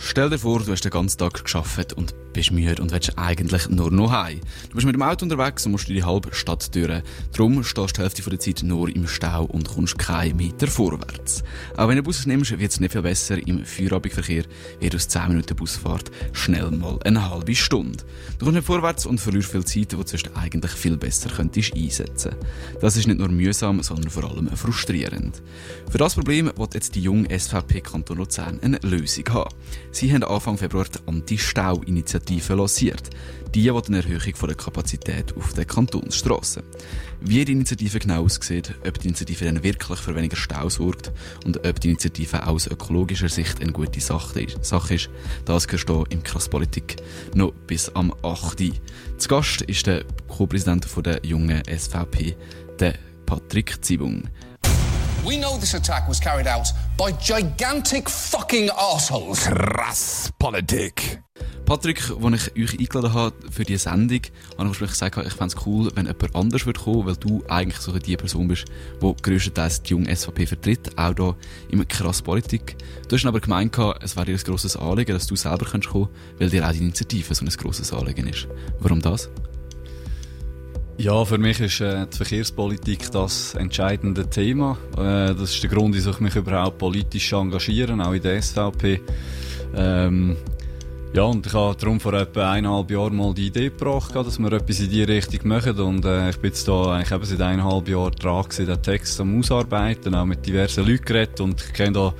Stell 0.00 0.30
dir 0.30 0.38
vor, 0.38 0.60
du 0.60 0.70
hast 0.70 0.84
den 0.84 0.92
ganzen 0.92 1.18
Tag 1.18 1.42
geschafft 1.42 1.92
und 1.92 2.14
bist 2.32 2.52
müde 2.52 2.80
und 2.80 2.92
willst 2.92 3.18
eigentlich 3.18 3.68
nur 3.68 3.90
noch 3.90 4.12
heim. 4.12 4.40
Du 4.68 4.76
bist 4.76 4.86
mit 4.86 4.94
dem 4.94 5.02
Auto 5.02 5.24
unterwegs 5.24 5.66
und 5.66 5.72
musst 5.72 5.88
die 5.88 6.04
halbe 6.04 6.32
Stadt 6.32 6.72
durch. 6.72 7.02
Darum 7.32 7.64
stehst 7.64 7.90
du 7.90 7.94
die 7.96 8.02
Hälfte 8.02 8.30
der 8.30 8.38
Zeit 8.38 8.62
nur 8.62 8.88
im 8.94 9.08
Stau 9.08 9.44
und 9.46 9.68
kommst 9.68 9.98
keinen 9.98 10.36
Meter 10.36 10.68
vorwärts. 10.68 11.42
Auch 11.76 11.88
wenn 11.88 11.96
du 11.96 12.04
Bus 12.04 12.26
nimmst, 12.26 12.56
wird 12.56 12.70
es 12.70 12.78
nicht 12.78 12.92
viel 12.92 13.02
besser. 13.02 13.44
Im 13.44 13.64
Feierabendverkehr 13.64 14.44
wird 14.78 14.94
aus 14.94 15.08
10 15.08 15.28
Minuten 15.28 15.56
Busfahrt 15.56 16.12
schnell 16.32 16.70
mal 16.70 17.00
eine 17.04 17.28
halbe 17.28 17.56
Stunde. 17.56 18.04
Du 18.38 18.44
kommst 18.44 18.54
nicht 18.54 18.66
vorwärts 18.66 19.04
und 19.04 19.20
verlierst 19.20 19.50
viel 19.50 19.64
Zeit, 19.64 19.90
die 19.90 19.96
du 19.96 20.02
sonst 20.06 20.30
eigentlich 20.36 20.72
viel 20.72 20.96
besser 20.96 21.28
könntest 21.28 21.74
einsetzen. 21.74 22.36
Das 22.80 22.96
ist 22.96 23.08
nicht 23.08 23.18
nur 23.18 23.30
mühsam, 23.30 23.82
sondern 23.82 24.10
vor 24.10 24.30
allem 24.30 24.46
frustrierend. 24.56 25.42
Für 25.90 25.98
das 25.98 26.14
Problem 26.14 26.52
wird 26.56 26.74
jetzt 26.74 26.94
die 26.94 27.02
junge 27.02 27.36
SVP 27.36 27.80
Kanton 27.80 28.18
Luzern 28.18 28.60
eine 28.62 28.78
Lösung 28.82 29.24
haben. 29.30 29.50
Sie 29.98 30.12
haben 30.12 30.22
Anfang 30.22 30.56
Februar 30.56 30.84
die 30.84 31.08
Anti-Stau-Initiative 31.08 32.54
lanciert. 32.54 33.10
Die 33.52 33.64
will 33.64 33.82
eine 33.88 33.96
Erhöhung 33.96 34.46
der 34.46 34.54
Kapazität 34.54 35.36
auf 35.36 35.54
den 35.54 35.66
Kantonsstrassen. 35.66 36.62
Wie 37.20 37.44
die 37.44 37.50
Initiative 37.50 37.98
genau 37.98 38.22
aussieht, 38.22 38.76
ob 38.86 38.96
die 39.00 39.08
Initiative 39.08 39.46
dann 39.46 39.64
wirklich 39.64 39.98
für 39.98 40.14
weniger 40.14 40.36
Stau 40.36 40.68
sorgt 40.68 41.10
und 41.44 41.66
ob 41.66 41.80
die 41.80 41.88
Initiative 41.88 42.46
aus 42.46 42.68
ökologischer 42.68 43.28
Sicht 43.28 43.60
eine 43.60 43.72
gute 43.72 43.98
Sache 43.98 44.42
ist, 44.42 45.10
das 45.44 45.66
hörst 45.68 45.88
du 45.88 46.04
im 46.10 46.22
Krasspolitik 46.22 47.02
noch 47.34 47.50
bis 47.66 47.88
am 47.88 48.14
8. 48.22 48.56
Zu 49.16 49.28
Gast 49.28 49.62
ist 49.62 49.88
der 49.88 50.04
Co-Präsident 50.28 50.86
der 51.04 51.26
jungen 51.26 51.60
SVP, 51.66 52.36
der 52.78 52.94
Patrick 53.26 53.84
Zibung. 53.84 54.28
We 55.24 55.36
know 55.36 55.58
this 55.58 55.74
attack 55.74 56.08
was 56.08 56.20
carried 56.20 56.46
out 56.46 56.72
by 56.96 57.12
gigantic 57.12 58.08
fucking 58.08 58.70
assholes. 58.70 59.44
Krass 59.44 60.30
Politik. 60.38 61.20
Patrick, 61.66 62.02
als 62.22 62.50
ich 62.54 62.64
euch 62.64 62.80
eingeladen 62.80 63.12
habe 63.12 63.34
für 63.50 63.64
diese 63.64 63.90
Sendung, 63.90 64.20
habe 64.56 64.70
ich 64.70 64.78
gesagt, 64.78 65.18
ich 65.18 65.32
fände 65.34 65.54
es 65.54 65.66
cool, 65.66 65.90
wenn 65.94 66.06
jemand 66.06 66.34
anders 66.34 66.64
würde 66.64 66.80
kommen, 66.80 67.04
weil 67.04 67.16
du 67.16 67.42
eigentlich 67.48 67.78
so 67.78 67.92
die 67.98 68.16
Person 68.16 68.48
bist, 68.48 68.64
die 69.02 69.14
größtenteils 69.22 69.82
die 69.82 69.90
junge 69.90 70.16
SVP 70.16 70.46
vertritt, 70.46 70.96
auch 70.96 71.14
hier 71.14 71.36
im 71.70 71.86
Krass 71.86 72.22
Politik. 72.22 72.76
Du 73.08 73.16
hast 73.16 73.26
aber 73.26 73.40
gemeint, 73.40 73.76
es 74.00 74.16
wäre 74.16 74.24
dir 74.24 74.36
ein 74.36 74.42
grosses 74.42 74.76
Anliegen, 74.76 75.12
dass 75.12 75.26
du 75.26 75.36
selber 75.36 75.66
kommen 75.66 75.82
kannst, 75.82 76.10
weil 76.38 76.48
dir 76.48 76.66
auch 76.66 76.72
die 76.72 76.78
Initiative 76.78 77.34
so 77.34 77.44
ein 77.44 77.50
grosses 77.50 77.92
Anliegen 77.92 78.28
ist. 78.28 78.48
Warum 78.80 79.02
das? 79.02 79.28
Ja, 81.00 81.24
für 81.24 81.38
mich 81.38 81.60
ist 81.60 81.80
äh, 81.80 82.06
die 82.12 82.16
Verkehrspolitik 82.16 83.12
das 83.12 83.54
entscheidende 83.54 84.28
Thema. 84.28 84.76
Äh, 84.94 85.32
das 85.32 85.54
ist 85.54 85.62
der 85.62 85.70
Grund, 85.70 85.94
wieso 85.94 86.10
ich 86.10 86.18
mich 86.18 86.34
überhaupt 86.34 86.78
politisch 86.78 87.32
engagieren, 87.32 88.00
auch 88.00 88.14
in 88.14 88.20
der 88.22 88.42
SVP. 88.42 89.00
Ähm, 89.76 90.36
ja, 91.14 91.22
und 91.22 91.46
ich 91.46 91.52
habe 91.52 91.76
darum 91.76 92.00
vor 92.00 92.14
etwa 92.14 92.50
eineinhalb 92.50 92.90
Jahren 92.90 93.14
mal 93.14 93.32
die 93.32 93.46
Idee 93.46 93.68
gebracht, 93.68 94.12
dass 94.16 94.40
wir 94.40 94.52
etwas 94.52 94.80
in 94.80 94.90
diese 94.90 95.06
Richtung 95.06 95.46
machen. 95.46 95.78
Und 95.78 96.04
äh, 96.04 96.30
ich 96.30 96.36
bin 96.38 96.50
jetzt 96.50 96.66
da 96.66 96.92
eigentlich 96.92 97.12
eben 97.12 97.24
seit 97.24 97.42
eineinhalb 97.42 97.88
Jahren 97.88 98.12
dran 98.16 98.44
den 98.58 98.82
Text 98.82 99.20
am 99.20 99.38
Ausarbeiten, 99.38 100.16
auch 100.16 100.26
mit 100.26 100.44
diversen 100.44 100.84
Leuten 100.84 101.04
geredet. 101.04 101.40
Und 101.40 101.60
ich 101.60 101.72
kenne 101.74 101.92
da, 101.92 102.14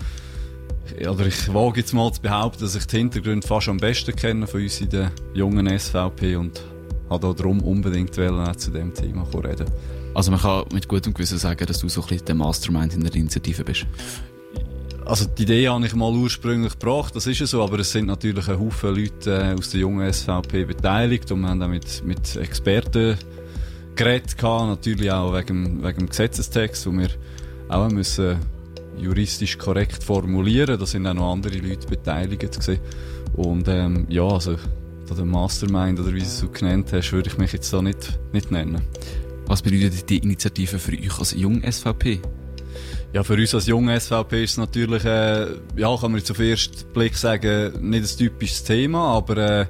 oder 1.11 1.27
ich 1.27 1.53
wage 1.53 1.81
jetzt 1.81 1.95
mal 1.95 2.13
zu 2.13 2.23
behaupten, 2.23 2.61
dass 2.61 2.77
ich 2.77 2.87
die 2.87 2.99
Hintergründe 2.99 3.45
fast 3.45 3.69
am 3.69 3.79
besten 3.79 4.15
kenne 4.15 4.47
von 4.47 4.63
uns 4.63 4.81
in 4.81 4.91
der 4.91 5.11
jungen 5.35 5.67
SVP 5.77 6.37
und 6.37 6.63
habe 7.11 7.35
darum 7.35 7.61
unbedingt 7.63 8.19
auch 8.19 8.57
zu 8.57 8.71
dem 8.71 8.95
Thema 8.95 9.27
reden. 9.45 9.67
Also 10.15 10.31
man 10.31 10.41
kann 10.41 10.65
mit 10.73 10.89
gutem 10.89 11.15
Gewissen 11.15 11.39
sagen, 11.39 11.65
dass 11.67 11.79
du 11.79 11.89
so 11.89 12.03
ein 12.03 12.09
bisschen 12.09 12.27
der 12.27 12.35
Mastermind 12.35 12.95
in 12.95 13.03
der 13.03 13.15
Initiative 13.15 13.65
bist. 13.65 13.87
Also 15.05 15.25
die 15.25 15.45
Idee 15.45 15.69
habe 15.69 15.87
ich 15.87 15.95
mal 15.95 16.13
ursprünglich 16.13 16.79
gebracht, 16.79 17.17
das 17.17 17.27
ist 17.27 17.39
ja 17.39 17.47
so, 17.47 17.63
aber 17.63 17.79
es 17.79 17.93
sind 17.93 18.07
natürlich 18.07 18.47
ein 18.49 18.61
Haufen 18.61 18.95
Leute 18.95 19.31
äh, 19.31 19.55
aus 19.59 19.71
der 19.71 19.81
jungen 19.81 20.13
SVP 20.13 20.65
beteiligt 20.65 21.33
und 21.33 21.41
wir 21.41 21.49
haben 21.49 21.63
auch 21.63 21.69
mit, 21.69 22.05
mit 22.05 22.37
Experten 22.37 23.17
geredet 23.95 24.37
natürlich 24.43 25.11
auch 25.11 25.35
wegen, 25.35 25.83
wegen 25.83 25.99
dem 25.99 26.09
Gesetzestext, 26.09 26.87
wo 26.87 26.93
wir 26.93 27.09
auch 27.69 27.91
müssen 27.91 28.37
juristisch 28.99 29.57
korrekt 29.59 30.03
formulieren, 30.05 30.79
da 30.79 30.87
sind 30.87 31.07
auch 31.07 31.15
noch 31.15 31.33
andere 31.33 31.57
Leute 31.59 31.87
beteiligt 31.89 32.41
gewesen. 32.41 32.79
Und 33.35 33.69
ähm, 33.69 34.07
ja, 34.09 34.25
also 34.25 34.57
oder 35.11 35.25
Mastermind 35.25 36.01
oder 36.01 36.13
wie 36.13 36.21
du 36.21 36.25
es 36.25 36.39
so 36.39 36.49
genannt 36.49 36.93
hast, 36.93 37.13
würde 37.13 37.29
ich 37.29 37.39
mich 37.39 37.53
jetzt 37.53 37.73
da 37.73 37.83
nicht, 37.83 38.19
nicht 38.33 38.51
nennen. 38.51 38.83
Was 39.47 39.63
bedeutet 39.63 40.09
die 40.11 40.19
Initiative 40.19 40.79
für 40.79 40.93
euch 40.93 41.19
als 41.19 41.35
jung 41.35 41.63
SVP? 41.63 42.21
Ja, 43.13 43.25
für 43.25 43.35
uns 43.35 43.55
als 43.55 43.67
junge 43.67 43.99
SVP 43.99 44.45
ist 44.45 44.53
es 44.53 44.57
natürlich, 44.59 45.05
äh, 45.05 45.47
ja, 45.77 45.97
kann 45.97 46.13
man 46.13 46.19
jetzt 46.19 46.31
auf 46.31 46.37
den 46.37 46.51
ersten 46.51 46.93
Blick 46.93 47.17
sagen, 47.17 47.89
nicht 47.89 48.13
ein 48.13 48.19
typisches 48.19 48.65
Thema, 48.65 49.17
aber 49.17 49.37
äh, 49.37 49.67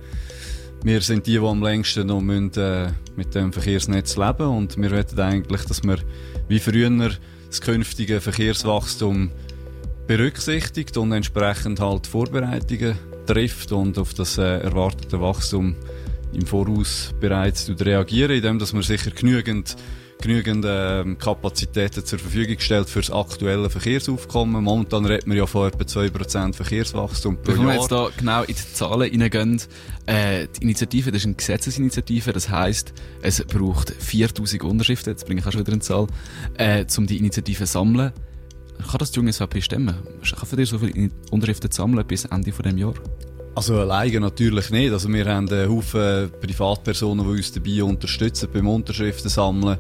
wir 0.83 1.01
sind 1.01 1.27
die, 1.27 1.39
die 1.39 1.47
am 1.47 1.63
längsten 1.63 2.09
noch 2.09 2.21
müssen, 2.21 2.53
äh, 2.57 2.91
mit 3.17 3.35
dem 3.35 3.53
Verkehrsnetz 3.53 4.17
leben 4.17 4.49
und 4.49 4.77
wir 4.77 4.91
wollen 4.91 5.21
eigentlich, 5.21 5.65
dass 5.65 5.85
wir 5.85 5.99
wie 6.49 6.59
früher 6.59 7.11
das 7.49 7.61
künftige 7.61 8.21
Verkehrswachstum 8.21 9.31
berücksichtigt 10.09 10.97
und 10.97 11.13
entsprechend 11.13 11.81
halt 11.81 12.07
Vorbereitungen 12.07 12.97
trifft 13.29 13.73
und 13.73 13.99
auf 13.99 14.15
das 14.15 14.39
äh, 14.39 14.59
erwartete 14.61 15.21
Wachstum 15.21 15.77
im 16.33 16.47
Voraus 16.47 17.15
bereits 17.21 17.71
reagieren, 17.79 18.33
indem 18.33 18.59
dass 18.59 18.73
man 18.73 18.83
sicher 18.83 19.11
genügend 19.11 19.77
genügend 20.21 20.65
äh, 20.65 21.05
Kapazitäten 21.15 22.05
zur 22.05 22.19
Verfügung 22.19 22.59
stellt 22.59 22.89
für 22.89 23.01
das 23.01 23.11
aktuelle 23.11 23.71
Verkehrsaufkommen. 23.71 24.65
Momentan 24.65 25.05
redet 25.05 25.29
man 25.29 25.37
ja 25.37 25.47
von 25.47 25.69
etwa 25.69 25.85
2% 25.85 26.55
Verkehrswachstum 26.55 27.37
pro 27.37 27.53
Bevor 27.53 27.65
Jahr. 27.67 27.75
wir 27.75 27.81
jetzt 27.81 27.93
da 27.93 28.09
genau 28.17 28.43
in 28.43 28.55
die 28.55 28.75
Zahlen 28.75 29.23
reingehen, 29.23 29.63
äh, 30.07 30.49
die 30.57 30.63
Initiative, 30.63 31.13
das 31.13 31.21
ist 31.21 31.27
eine 31.27 31.35
Gesetzesinitiative, 31.35 32.33
das 32.33 32.49
heisst, 32.49 32.93
es 33.23 33.45
braucht 33.45 33.91
4000 33.91 34.65
Unterschriften, 34.65 35.13
jetzt 35.13 35.25
bringe 35.27 35.41
ich 35.41 35.47
auch 35.47 35.53
schon 35.53 35.61
wieder 35.61 35.73
eine 35.73 35.83
Zahl, 35.83 36.09
äh, 36.55 36.85
um 36.97 37.07
die 37.07 37.19
Initiative 37.19 37.65
zu 37.65 37.73
sammeln. 37.73 38.13
Kann 38.87 38.99
das 38.99 39.11
die 39.11 39.17
junge 39.17 39.33
SVP 39.33 39.61
stemmen? 39.61 39.95
Schaffen 40.23 40.57
dir 40.57 40.67
so 40.67 40.79
viele 40.79 41.11
Unterschriften 41.31 41.71
sammeln 41.71 42.07
bis 42.07 42.25
Ende 42.25 42.53
von 42.53 42.65
dem 42.65 42.79
Jahr? 42.79 42.95
Also 43.55 43.77
alleine 43.77 44.21
natürlich 44.21 44.71
nicht. 44.71 44.93
Also 44.93 45.09
wir 45.09 45.27
haben 45.27 45.49
einen 45.49 45.69
Haufen 45.69 46.31
Privatpersonen, 46.41 47.25
die 47.25 47.31
uns 47.31 47.53
dabei 47.53 47.83
unterstützen 47.83 48.49
beim 48.53 48.69
Unterschriften 48.69 49.29
sammeln. 49.29 49.79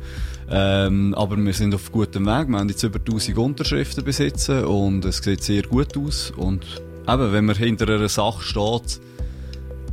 Ähm, 0.50 1.14
aber 1.14 1.36
wir 1.36 1.52
sind 1.52 1.74
auf 1.74 1.92
gutem 1.92 2.26
Weg. 2.26 2.48
Wir 2.48 2.58
haben 2.58 2.68
jetzt 2.68 2.82
über 2.82 2.98
1000 2.98 3.38
Unterschriften 3.38 4.04
besitzen 4.04 4.64
und 4.64 5.04
es 5.04 5.18
sieht 5.18 5.44
sehr 5.44 5.62
gut 5.62 5.96
aus. 5.96 6.32
Und 6.36 6.64
eben, 7.06 7.32
wenn 7.32 7.44
man 7.44 7.54
hinter 7.54 7.88
einer 7.88 8.08
Sache 8.08 8.42
steht, 8.42 9.00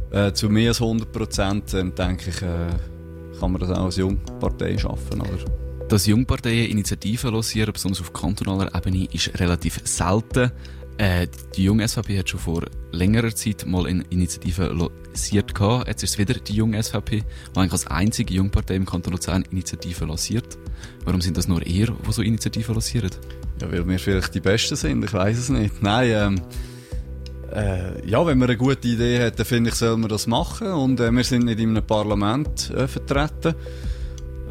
äh, 0.10 0.34
zu 0.34 0.50
mehr 0.50 0.70
als 0.70 0.82
100 0.82 1.12
Prozent, 1.12 1.74
dann 1.74 1.94
denke 1.94 2.32
ich, 2.32 2.42
äh, 2.42 3.40
kann 3.40 3.52
man 3.52 3.62
das 3.62 3.70
auch 3.70 3.86
als 3.86 3.98
Jungpartei 3.98 4.78
schaffen. 4.78 5.22
Oder? 5.22 5.65
Dass 5.88 6.08
Jungparteien 6.08 6.72
Initiativen 6.72 7.32
lancieren, 7.32 7.72
besonders 7.72 8.02
auf 8.02 8.12
kantonaler 8.12 8.74
Ebene, 8.74 9.08
ist 9.12 9.40
relativ 9.40 9.82
selten. 9.84 10.52
Äh, 10.98 11.28
die 11.56 11.66
junge 11.66 11.88
SVP 11.88 12.18
hat 12.18 12.30
schon 12.30 12.40
vor 12.40 12.64
längerer 12.92 13.36
Zeit 13.36 13.66
mal 13.68 13.86
eine 13.86 14.04
Initiative 14.10 14.68
lanciert 14.68 15.54
gehabt. 15.54 15.88
Jetzt 15.88 16.04
ist 16.04 16.12
es 16.12 16.18
wieder 16.18 16.34
die 16.36 16.54
junge 16.54 16.82
SVP, 16.82 17.18
die 17.20 17.60
eigentlich 17.60 17.72
als 17.74 17.86
einzige 17.88 18.34
Jungpartei 18.34 18.76
im 18.76 18.86
Kanton 18.86 19.14
Luzern 19.14 19.44
Initiativen 19.52 20.08
lanciert. 20.08 20.58
Warum 21.04 21.22
sind 21.22 21.38
das 21.38 21.48
nur 21.48 21.64
ihr, 21.66 21.88
die 21.88 22.12
so 22.12 22.24
Initiativen 22.24 22.74
lancieren? 22.74 23.12
Ja, 23.62 23.72
weil 23.72 23.88
wir 23.88 24.00
vielleicht 24.00 24.34
die 24.34 24.40
Besten 24.40 24.76
sind, 24.76 25.04
ich 25.04 25.14
weiß 25.14 25.38
es 25.38 25.50
nicht. 25.50 25.84
Nein, 25.84 26.10
ähm, 26.12 26.42
äh, 27.54 28.10
ja, 28.10 28.26
wenn 28.26 28.40
man 28.40 28.50
eine 28.50 28.58
gute 28.58 28.88
Idee 28.88 29.24
hat, 29.24 29.38
dann 29.38 29.46
finde 29.46 29.70
ich, 29.70 29.76
soll 29.76 29.98
man 29.98 30.10
das 30.10 30.26
machen. 30.26 30.68
Und 30.68 31.00
äh, 31.00 31.12
wir 31.12 31.24
sind 31.24 31.46
nicht 31.46 31.60
in 31.60 31.70
einem 31.72 31.86
Parlament 31.86 32.72
äh, 32.72 32.88
vertreten 32.88 33.54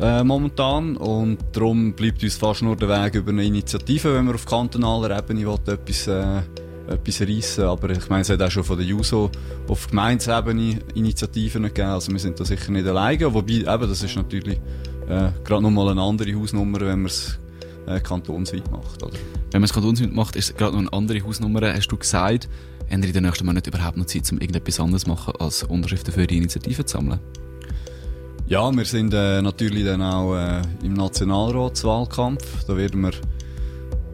äh, 0.01 0.25
momentan 0.25 0.97
und 0.97 1.39
darum 1.53 1.93
bleibt 1.93 2.23
uns 2.23 2.37
fast 2.37 2.63
nur 2.63 2.77
der 2.77 2.89
Weg 2.89 3.15
über 3.15 3.31
eine 3.31 3.45
Initiative, 3.45 4.15
wenn 4.15 4.27
wir 4.27 4.35
auf 4.35 4.45
kantonaler 4.45 5.17
Ebene 5.17 5.47
will, 5.47 5.59
etwas, 5.73 6.07
äh, 6.09 6.43
etwas 6.89 7.21
reissen 7.21 7.65
Aber 7.65 7.91
ich 7.91 8.09
meine, 8.09 8.23
es 8.23 8.31
hat 8.31 8.43
auch 8.43 8.51
schon 8.51 8.65
von 8.65 8.77
der 8.77 8.87
JUSO 8.87 9.31
auf 9.69 9.89
Gemeindeebene 9.89 10.81
Initiativen 10.95 11.63
gegeben, 11.63 11.89
also 11.89 12.11
wir 12.11 12.19
sind 12.19 12.39
da 12.41 12.45
sicher 12.45 12.73
nicht 12.73 12.87
alleine, 12.87 13.33
wobei 13.33 13.53
eben, 13.53 13.89
das 13.89 14.03
ist 14.03 14.17
natürlich 14.17 14.59
äh, 15.09 15.31
gerade 15.45 15.63
nochmal 15.63 15.91
eine 15.91 16.03
andere 16.03 16.35
Hausnummer, 16.35 16.81
wenn 16.81 17.03
man 17.03 17.07
es 17.07 17.39
äh, 17.87 18.01
kantonsweit 18.01 18.71
macht. 18.73 19.03
Oder? 19.03 19.15
Wenn 19.53 19.61
man 19.61 19.65
es 19.65 19.73
kantonsweit 19.73 20.13
macht, 20.13 20.37
ist 20.37 20.51
es 20.51 20.57
gerade 20.57 20.73
noch 20.73 20.81
eine 20.81 20.93
andere 20.93 21.23
Hausnummer, 21.25 21.73
hast 21.73 21.89
du 21.89 21.97
gesagt. 21.97 22.49
Haben 22.91 23.03
ihr 23.03 23.09
in 23.09 23.15
den 23.15 23.23
nächsten 23.25 23.47
Monaten 23.47 23.69
überhaupt 23.71 23.97
noch 23.97 24.07
Zeit, 24.07 24.31
um 24.31 24.39
irgendetwas 24.39 24.81
anderes 24.81 25.05
zu 25.05 25.09
machen, 25.09 25.35
als 25.39 25.63
Unterschriften 25.63 26.13
für 26.13 26.27
die 26.27 26.37
Initiative 26.37 26.85
zu 26.85 26.97
sammeln? 26.99 27.21
Ja, 28.47 28.71
wir 28.71 28.85
sind 28.85 29.15
äh, 29.15 29.41
natürlich 29.41 29.87
dann 29.87 30.03
auch 30.03 30.37
äh, 30.37 30.61
im 30.83 30.93
Nationalratswahlkampf. 30.93 32.65
Da 32.67 32.77
werden 32.77 33.01
wir 33.01 33.13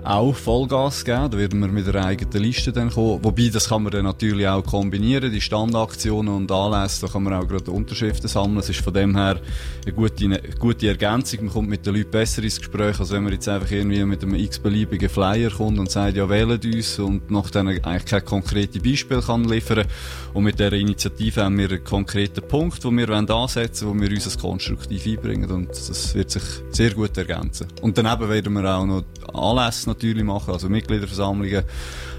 auch 0.05 0.35
Vollgas 0.35 1.05
geben. 1.05 1.31
Da 1.31 1.39
werden 1.39 1.61
wir 1.61 1.69
mit 1.69 1.89
einer 1.89 2.07
eigenen 2.07 2.43
Liste 2.43 2.73
dann 2.73 2.91
kommen. 2.91 3.23
Wobei, 3.23 3.49
das 3.49 3.69
kann 3.69 3.83
man 3.83 3.93
dann 3.93 4.05
natürlich 4.05 4.47
auch 4.47 4.65
kombinieren. 4.65 5.33
Die 5.33 5.41
Standaktionen 5.41 6.35
und 6.35 6.53
Anlässe, 6.53 7.07
da 7.07 7.13
kann 7.13 7.23
man 7.23 7.35
auch 7.35 7.47
gerade 7.47 7.71
Unterschriften 7.71 8.29
sammeln. 8.29 8.59
Es 8.59 8.69
ist 8.69 8.81
von 8.81 8.95
dem 8.95 9.17
her 9.17 9.41
eine 9.85 9.95
gute, 9.95 10.25
eine 10.25 10.41
gute 10.59 10.89
Ergänzung. 10.89 11.45
Man 11.45 11.53
kommt 11.53 11.69
mit 11.69 11.87
den 11.87 11.95
Leuten 11.95 12.11
besser 12.11 12.43
ins 12.43 12.59
Gespräch, 12.59 12.99
als 12.99 13.11
wenn 13.11 13.25
man 13.25 13.33
jetzt 13.33 13.49
einfach 13.49 13.71
irgendwie 13.71 14.05
mit 14.05 14.23
einem 14.23 14.35
x-beliebigen 14.35 15.09
Flyer 15.09 15.51
kommt 15.51 15.79
und 15.79 15.91
sagt, 15.91 16.17
ja, 16.17 16.29
wählt 16.29 16.65
uns 16.65 16.99
und 16.99 17.31
nach 17.31 17.51
dann 17.51 17.69
eigentlich 17.69 18.05
kein 18.05 18.25
konkretes 18.25 18.83
Beispiel 18.83 19.21
kann 19.21 19.45
liefern. 19.45 19.87
Und 20.35 20.45
mit 20.45 20.59
dieser 20.59 20.73
Initiative 20.73 21.45
haben 21.45 21.59
wir 21.59 21.71
einen 21.71 21.85
konkreten 21.85 22.47
Punkt, 22.47 22.83
den 22.85 22.97
wir 22.97 23.11
ansetzen 23.11 23.89
wollen, 23.89 24.01
wo 24.01 24.03
wir 24.03 24.11
uns 24.11 24.39
konstruktiv 24.39 25.07
einbringen. 25.07 25.51
Und 25.51 25.71
das 25.71 26.15
wird 26.15 26.31
sich 26.31 26.43
sehr 26.71 26.91
gut 26.91 27.17
ergänzen. 27.19 27.67
Und 27.83 27.99
daneben 27.99 28.29
werden 28.29 28.53
wir 28.53 28.75
auch 28.75 28.87
noch 28.87 29.05
Anlässe 29.35 29.89
natürlich 29.89 30.25
machen, 30.25 30.53
also 30.53 30.69
Mitgliederversammlungen, 30.69 31.65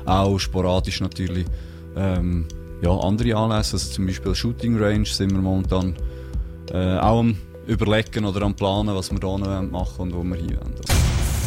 auch 0.05 0.39
sporadisch 0.39 1.01
natürlich 1.01 1.45
ähm, 1.95 2.47
ja, 2.81 2.91
andere 2.91 3.35
Anlässe, 3.35 3.73
also 3.73 3.91
zum 3.91 4.07
Beispiel 4.07 4.33
Shooting 4.33 4.81
Range 4.81 5.05
sind 5.05 5.31
wir 5.31 5.39
momentan 5.39 5.95
äh, 6.71 6.97
auch 6.97 7.19
am 7.19 7.37
überlegen 7.67 8.25
oder 8.25 8.41
am 8.43 8.55
planen, 8.55 8.95
was 8.95 9.11
wir 9.11 9.19
da 9.19 9.37
noch 9.37 9.61
machen 9.71 9.99
und 9.99 10.13
wo 10.13 10.23
wir 10.23 10.35
hier 10.35 10.59
wollen. 10.59 10.75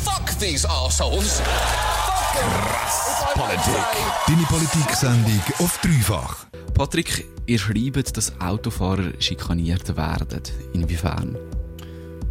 Fuck 0.05 0.39
these 0.39 0.69
assholes! 0.69 1.43
Politik. 3.35 3.75
Deine 4.27 4.43
Politik-Sendung 4.43 5.41
auf 5.59 5.79
dreifach. 5.83 6.47
Patrick, 6.73 7.27
ihr 7.47 7.59
schreibt, 7.59 8.17
dass 8.17 8.33
Autofahrer 8.41 9.13
schikaniert 9.19 9.97
werden. 9.97 10.43
Inwiefern? 10.73 11.37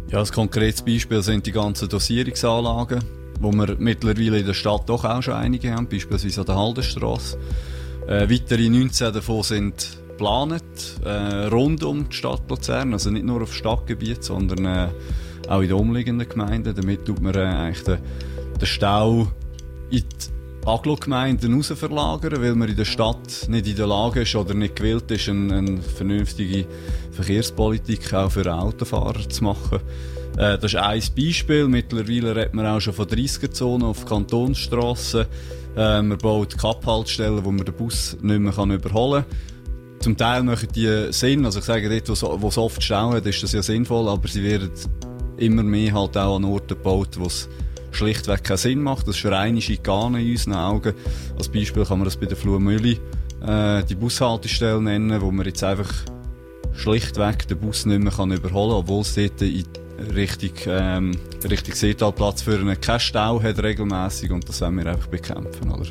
Ja, 0.08 0.20
ein 0.20 0.28
konkretes 0.28 0.82
Beispiel 0.82 1.22
sind 1.22 1.46
die 1.46 1.52
ganzen 1.52 1.88
Dosierungsanlagen, 1.88 3.02
wo 3.40 3.52
wir 3.52 3.76
mittlerweile 3.78 4.38
in 4.38 4.46
der 4.46 4.54
Stadt 4.54 4.88
doch 4.88 5.04
auch 5.04 5.22
schon 5.22 5.34
einige 5.34 5.72
haben, 5.72 5.88
beispielsweise 5.88 6.40
an 6.40 6.46
der 6.46 6.56
Haldenstrasse. 6.56 7.38
Äh, 8.06 8.28
weitere 8.28 8.68
19 8.68 9.12
davon 9.12 9.42
sind 9.42 9.98
geplant, 10.08 10.62
äh, 11.04 11.46
rund 11.46 11.82
um 11.84 12.08
die 12.08 12.16
Stadt 12.16 12.42
Luzern, 12.48 12.92
also 12.92 13.10
nicht 13.10 13.26
nur 13.26 13.42
auf 13.42 13.54
Stadtgebiet, 13.54 14.22
sondern 14.22 14.64
äh, 14.66 14.88
auch 15.48 15.60
in 15.60 15.68
den 15.68 15.76
umliegenden 15.76 16.28
Gemeinden. 16.28 16.74
Damit 16.74 17.04
tut 17.04 17.20
man 17.20 17.34
äh, 17.34 17.40
eigentlich 17.40 17.84
den, 17.84 17.98
den 18.60 18.66
Stau 18.66 19.28
in 19.90 20.02
die 20.02 20.66
Aglo-Gemeinden 20.66 21.54
raus 21.54 21.72
verlagern, 21.74 22.40
weil 22.40 22.54
man 22.54 22.68
in 22.68 22.76
der 22.76 22.84
Stadt 22.84 23.48
nicht 23.48 23.66
in 23.66 23.76
der 23.76 23.86
Lage 23.86 24.22
ist 24.22 24.34
oder 24.34 24.54
nicht 24.54 24.76
gewillt 24.76 25.10
ist, 25.10 25.28
eine, 25.28 25.56
eine 25.56 25.82
vernünftige 25.82 26.66
Verkehrspolitik 27.12 28.12
auch 28.14 28.30
für 28.30 28.50
Autofahrer 28.52 29.28
zu 29.28 29.44
machen. 29.44 29.80
Äh, 30.36 30.58
das 30.58 30.72
ist 30.72 30.76
ein 30.76 31.02
Beispiel. 31.16 31.68
Mittlerweile 31.68 32.36
redet 32.36 32.54
man 32.54 32.66
auch 32.66 32.80
schon 32.80 32.94
von 32.94 33.06
30er-Zonen 33.06 33.86
auf 33.86 34.04
Kantonsstrassen. 34.04 35.26
Äh, 35.76 36.02
man 36.02 36.18
baut 36.18 36.56
Kapphaltestellen, 36.58 37.44
wo 37.44 37.50
man 37.50 37.64
den 37.64 37.74
Bus 37.74 38.16
nicht 38.20 38.40
mehr 38.40 38.52
kann 38.52 38.70
überholen 38.70 39.24
kann. 39.28 40.00
Zum 40.00 40.16
Teil 40.16 40.42
machen 40.42 40.68
die 40.74 41.12
Sinn, 41.12 41.46
also 41.46 41.60
ich 41.60 41.64
sage 41.64 41.88
dort, 41.88 42.22
wo 42.42 42.48
es 42.48 42.58
oft 42.58 42.82
Stau 42.82 43.12
hat, 43.12 43.24
ist 43.24 43.42
das 43.42 43.52
ja 43.52 43.62
sinnvoll, 43.62 44.06
aber 44.08 44.28
sie 44.28 44.42
werden 44.42 44.70
immer 45.38 45.62
mehr 45.62 45.94
halt 45.94 46.16
auch 46.18 46.36
an 46.36 46.44
Orten 46.44 46.68
gebaut, 46.68 47.18
wo 47.18 47.24
es 47.26 47.48
schlichtweg 47.90 48.44
keinen 48.44 48.58
Sinn 48.58 48.82
macht. 48.82 49.08
Das 49.08 49.16
ist 49.16 49.24
reine 49.24 49.62
Schikane 49.62 50.20
in 50.20 50.32
unseren 50.32 50.54
Augen. 50.54 50.94
Als 51.38 51.48
Beispiel 51.48 51.84
kann 51.84 51.98
man 51.98 52.04
das 52.04 52.16
bei 52.16 52.26
der 52.26 52.36
Fluhmühle 52.36 52.98
äh, 53.46 53.82
die 53.84 53.94
Bushaltestelle 53.94 54.82
nennen, 54.82 55.20
wo 55.20 55.30
man 55.30 55.46
jetzt 55.46 55.64
einfach 55.64 55.90
schlichtweg 56.74 57.48
den 57.48 57.58
Bus 57.58 57.86
nicht 57.86 58.02
mehr 58.02 58.12
kann 58.12 58.30
überholen 58.30 58.70
kann, 58.70 58.78
obwohl 58.80 59.00
es 59.02 59.14
dort 59.14 59.40
in 59.40 59.64
Richtung, 60.14 60.52
ähm, 60.66 61.12
Richtung 61.48 61.74
Seetalplatz 61.74 62.42
für 62.42 62.58
einen 62.58 62.80
keinen 62.80 63.42
hat 63.42 63.62
regelmäßig 63.62 64.30
und 64.30 64.48
das 64.48 64.60
wollen 64.60 64.76
wir 64.76 64.86
einfach 64.86 65.08
bekämpfen, 65.08 65.70
oder? 65.70 65.86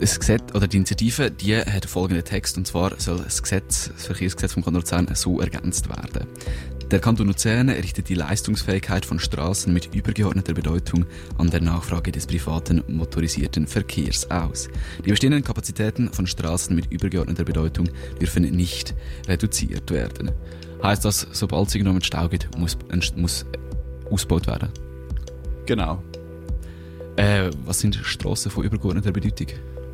Das 0.00 0.18
Gesetz, 0.18 0.42
oder 0.54 0.66
die 0.66 0.78
Initiative, 0.78 1.30
die 1.30 1.56
hat 1.56 1.86
folgenden 1.86 2.24
Text, 2.24 2.56
und 2.58 2.66
zwar 2.66 2.98
soll 2.98 3.18
das 3.18 3.42
Gesetz, 3.42 3.90
das 3.94 4.06
Verkehrsgesetz 4.06 4.52
vom 4.52 4.64
Kanton 4.64 4.82
Luzern 4.82 5.08
so 5.14 5.40
ergänzt 5.40 5.88
werden. 5.88 6.26
Der 6.90 7.00
Kanton 7.00 7.28
Luzern 7.28 7.70
richtet 7.70 8.08
die 8.08 8.14
Leistungsfähigkeit 8.14 9.06
von 9.06 9.18
Straßen 9.18 9.72
mit 9.72 9.94
übergeordneter 9.94 10.52
Bedeutung 10.52 11.06
an 11.38 11.48
der 11.48 11.62
Nachfrage 11.62 12.12
des 12.12 12.26
privaten 12.26 12.82
motorisierten 12.88 13.66
Verkehrs 13.66 14.30
aus. 14.30 14.68
Die 15.04 15.10
bestehenden 15.10 15.42
Kapazitäten 15.42 16.12
von 16.12 16.26
Straßen 16.26 16.76
mit 16.76 16.92
übergeordneter 16.92 17.44
Bedeutung 17.44 17.88
dürfen 18.20 18.42
nicht 18.42 18.94
reduziert 19.26 19.90
werden. 19.90 20.32
Heißt 20.84 21.02
das, 21.02 21.26
sobald 21.32 21.68
es 21.68 21.74
irgendwo 21.74 21.94
mit 21.94 22.04
Stau 22.04 22.28
geht, 22.28 22.46
muss, 22.58 22.76
muss 23.16 23.46
ausgebaut 24.10 24.46
werden? 24.46 24.68
Genau. 25.64 26.02
Äh, 27.16 27.48
was 27.64 27.80
sind 27.80 27.94
Strassen 28.02 28.50
von 28.50 28.64
übergeordneter 28.64 29.10
Bedeutung? 29.10 29.46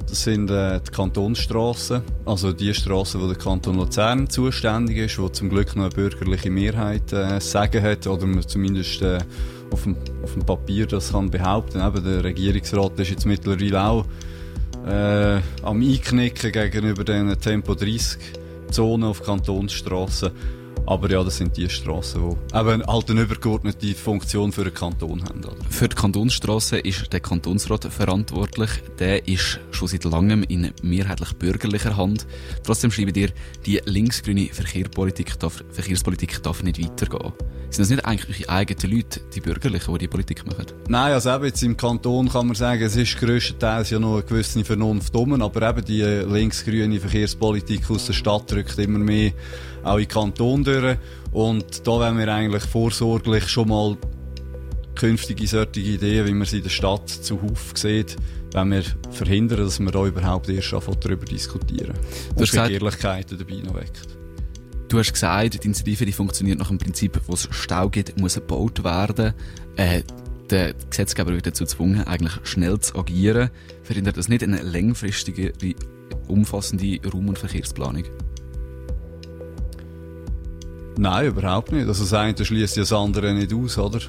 Das 0.08 0.24
sind 0.24 0.50
äh, 0.50 0.80
die 0.80 0.90
Kantonsstrassen, 0.90 2.02
also 2.24 2.52
die 2.52 2.74
Strassen, 2.74 3.20
wo 3.20 3.28
der 3.28 3.36
Kanton 3.36 3.76
Luzern 3.76 4.28
zuständig 4.28 4.96
ist, 4.96 5.20
wo 5.20 5.28
zum 5.28 5.48
Glück 5.48 5.76
noch 5.76 5.84
eine 5.84 5.94
bürgerliche 5.94 6.50
Mehrheit 6.50 7.12
äh, 7.12 7.40
sagen 7.40 7.84
hat 7.84 8.08
oder 8.08 8.26
man 8.26 8.42
zumindest 8.42 9.00
äh, 9.02 9.20
auf, 9.70 9.84
dem, 9.84 9.96
auf 10.24 10.32
dem 10.32 10.44
Papier 10.44 10.88
das 10.88 11.12
kann 11.12 11.30
behaupten. 11.30 11.80
Eben, 11.80 12.02
der 12.02 12.24
Regierungsrat 12.24 12.98
ist 12.98 13.10
jetzt 13.10 13.26
mittlerweile 13.26 13.80
auch 13.80 14.06
äh, 14.88 15.40
am 15.62 15.80
Einknicken 15.80 16.50
gegenüber 16.50 17.04
den 17.04 17.38
Tempo 17.38 17.76
30 17.76 18.18
Zonen 18.72 19.04
auf 19.04 19.22
Kantonsstrassen. 19.22 20.32
Aber 20.90 21.08
ja, 21.08 21.22
das 21.22 21.36
sind 21.36 21.56
die 21.56 21.70
Strassen, 21.70 22.36
die 22.52 22.58
eben 22.58 22.84
halt 22.84 23.10
eine 23.10 23.20
übergeordnete 23.20 23.94
Funktion 23.94 24.50
für 24.50 24.64
den 24.64 24.74
Kanton 24.74 25.22
haben. 25.22 25.44
Oder? 25.44 25.54
Für 25.68 25.88
die 25.88 25.94
Kantonsstrasse 25.94 26.78
ist 26.80 27.12
der 27.12 27.20
Kantonsrat 27.20 27.84
verantwortlich. 27.84 28.70
Der 28.98 29.28
ist 29.28 29.60
schon 29.70 29.86
seit 29.86 30.02
langem 30.02 30.42
in 30.42 30.72
mehrheitlich 30.82 31.32
bürgerlicher 31.34 31.96
Hand. 31.96 32.26
Trotzdem 32.64 32.90
schreiben 32.90 33.12
dir, 33.12 33.30
die 33.66 33.80
linksgrüne 33.84 34.48
Verkehrspolitik 34.50 35.38
darf, 35.38 35.62
Verkehrspolitik 35.70 36.42
darf 36.42 36.64
nicht 36.64 36.82
weitergehen. 36.82 37.34
Sind 37.70 37.82
das 37.82 37.90
nicht 37.90 38.04
eigentlich 38.04 38.48
eure 38.48 38.58
eigenen 38.58 38.96
Leute, 38.96 39.20
die 39.32 39.40
Bürgerlichen, 39.40 39.94
die 39.94 39.98
die 39.98 40.08
Politik 40.08 40.44
machen? 40.44 40.66
Nein, 40.88 41.12
also 41.12 41.32
eben 41.32 41.44
jetzt 41.44 41.62
im 41.62 41.76
Kanton 41.76 42.28
kann 42.28 42.48
man 42.48 42.56
sagen, 42.56 42.82
es 42.82 42.96
ist 42.96 43.16
grösstenteils 43.16 43.90
ja 43.90 44.00
noch 44.00 44.14
eine 44.14 44.22
gewisse 44.24 44.64
Vernunft 44.64 45.14
um, 45.14 45.40
aber 45.40 45.70
eben 45.70 45.84
die 45.84 46.02
linksgrüne 46.02 46.98
Verkehrspolitik 46.98 47.88
aus 47.88 48.06
der 48.06 48.12
Stadt 48.14 48.50
drückt 48.50 48.76
immer 48.80 48.98
mehr 48.98 49.30
auch 49.82 49.96
in 49.96 50.04
den 50.04 50.08
Kanton 50.08 50.64
durch. 50.64 50.79
Und 51.32 51.86
da 51.86 51.92
wollen 51.92 52.18
wir 52.18 52.28
eigentlich 52.28 52.64
vorsorglich 52.64 53.48
schon 53.48 53.68
mal 53.68 53.96
künftige 54.94 55.46
solche 55.46 55.80
Ideen, 55.80 56.26
wie 56.26 56.34
man 56.34 56.46
sie 56.46 56.58
in 56.58 56.62
der 56.62 56.70
Stadt 56.70 57.08
zuhauf 57.08 57.72
sieht, 57.74 58.16
wenn 58.52 58.70
wir 58.70 58.82
verhindern, 59.10 59.60
dass 59.60 59.80
wir 59.80 59.90
da 59.90 60.04
überhaupt 60.04 60.48
erst 60.48 60.72
darüber 60.72 61.24
diskutieren. 61.24 61.94
Du 62.34 62.42
hast 62.42 62.50
gesagt, 62.50 62.70
Ehrlichkeiten 62.70 63.38
dabei 63.38 63.62
noch 63.62 63.74
weckt. 63.74 64.08
Du 64.88 64.98
hast 64.98 65.12
gesagt, 65.12 65.54
die 65.54 65.66
Initiative 65.66 66.04
die 66.04 66.12
funktioniert 66.12 66.58
nach 66.58 66.68
dem 66.68 66.78
Prinzip, 66.78 67.20
wo 67.26 67.34
es 67.34 67.48
Stau 67.52 67.88
gibt, 67.88 68.20
muss 68.20 68.34
gebaut 68.34 68.82
werden. 68.82 69.34
Äh, 69.76 70.02
der 70.50 70.74
Gesetzgeber 70.90 71.30
wird 71.32 71.46
dazu 71.46 71.64
gezwungen, 71.64 72.02
eigentlich 72.04 72.34
schnell 72.42 72.78
zu 72.80 72.96
agieren. 72.96 73.50
Verhindert 73.84 74.16
das 74.16 74.28
nicht 74.28 74.42
eine 74.42 74.60
längfristige, 74.62 75.52
umfassende 76.26 76.98
Raum- 77.08 77.28
und 77.28 77.38
Verkehrsplanung? 77.38 78.04
Nein, 81.00 81.28
überhaupt 81.28 81.72
nicht. 81.72 81.88
Also 81.88 82.02
das 82.02 82.12
eine 82.12 82.44
schließt 82.44 82.76
das 82.76 82.92
andere 82.92 83.32
nicht 83.32 83.54
aus, 83.54 83.78
oder? 83.78 84.00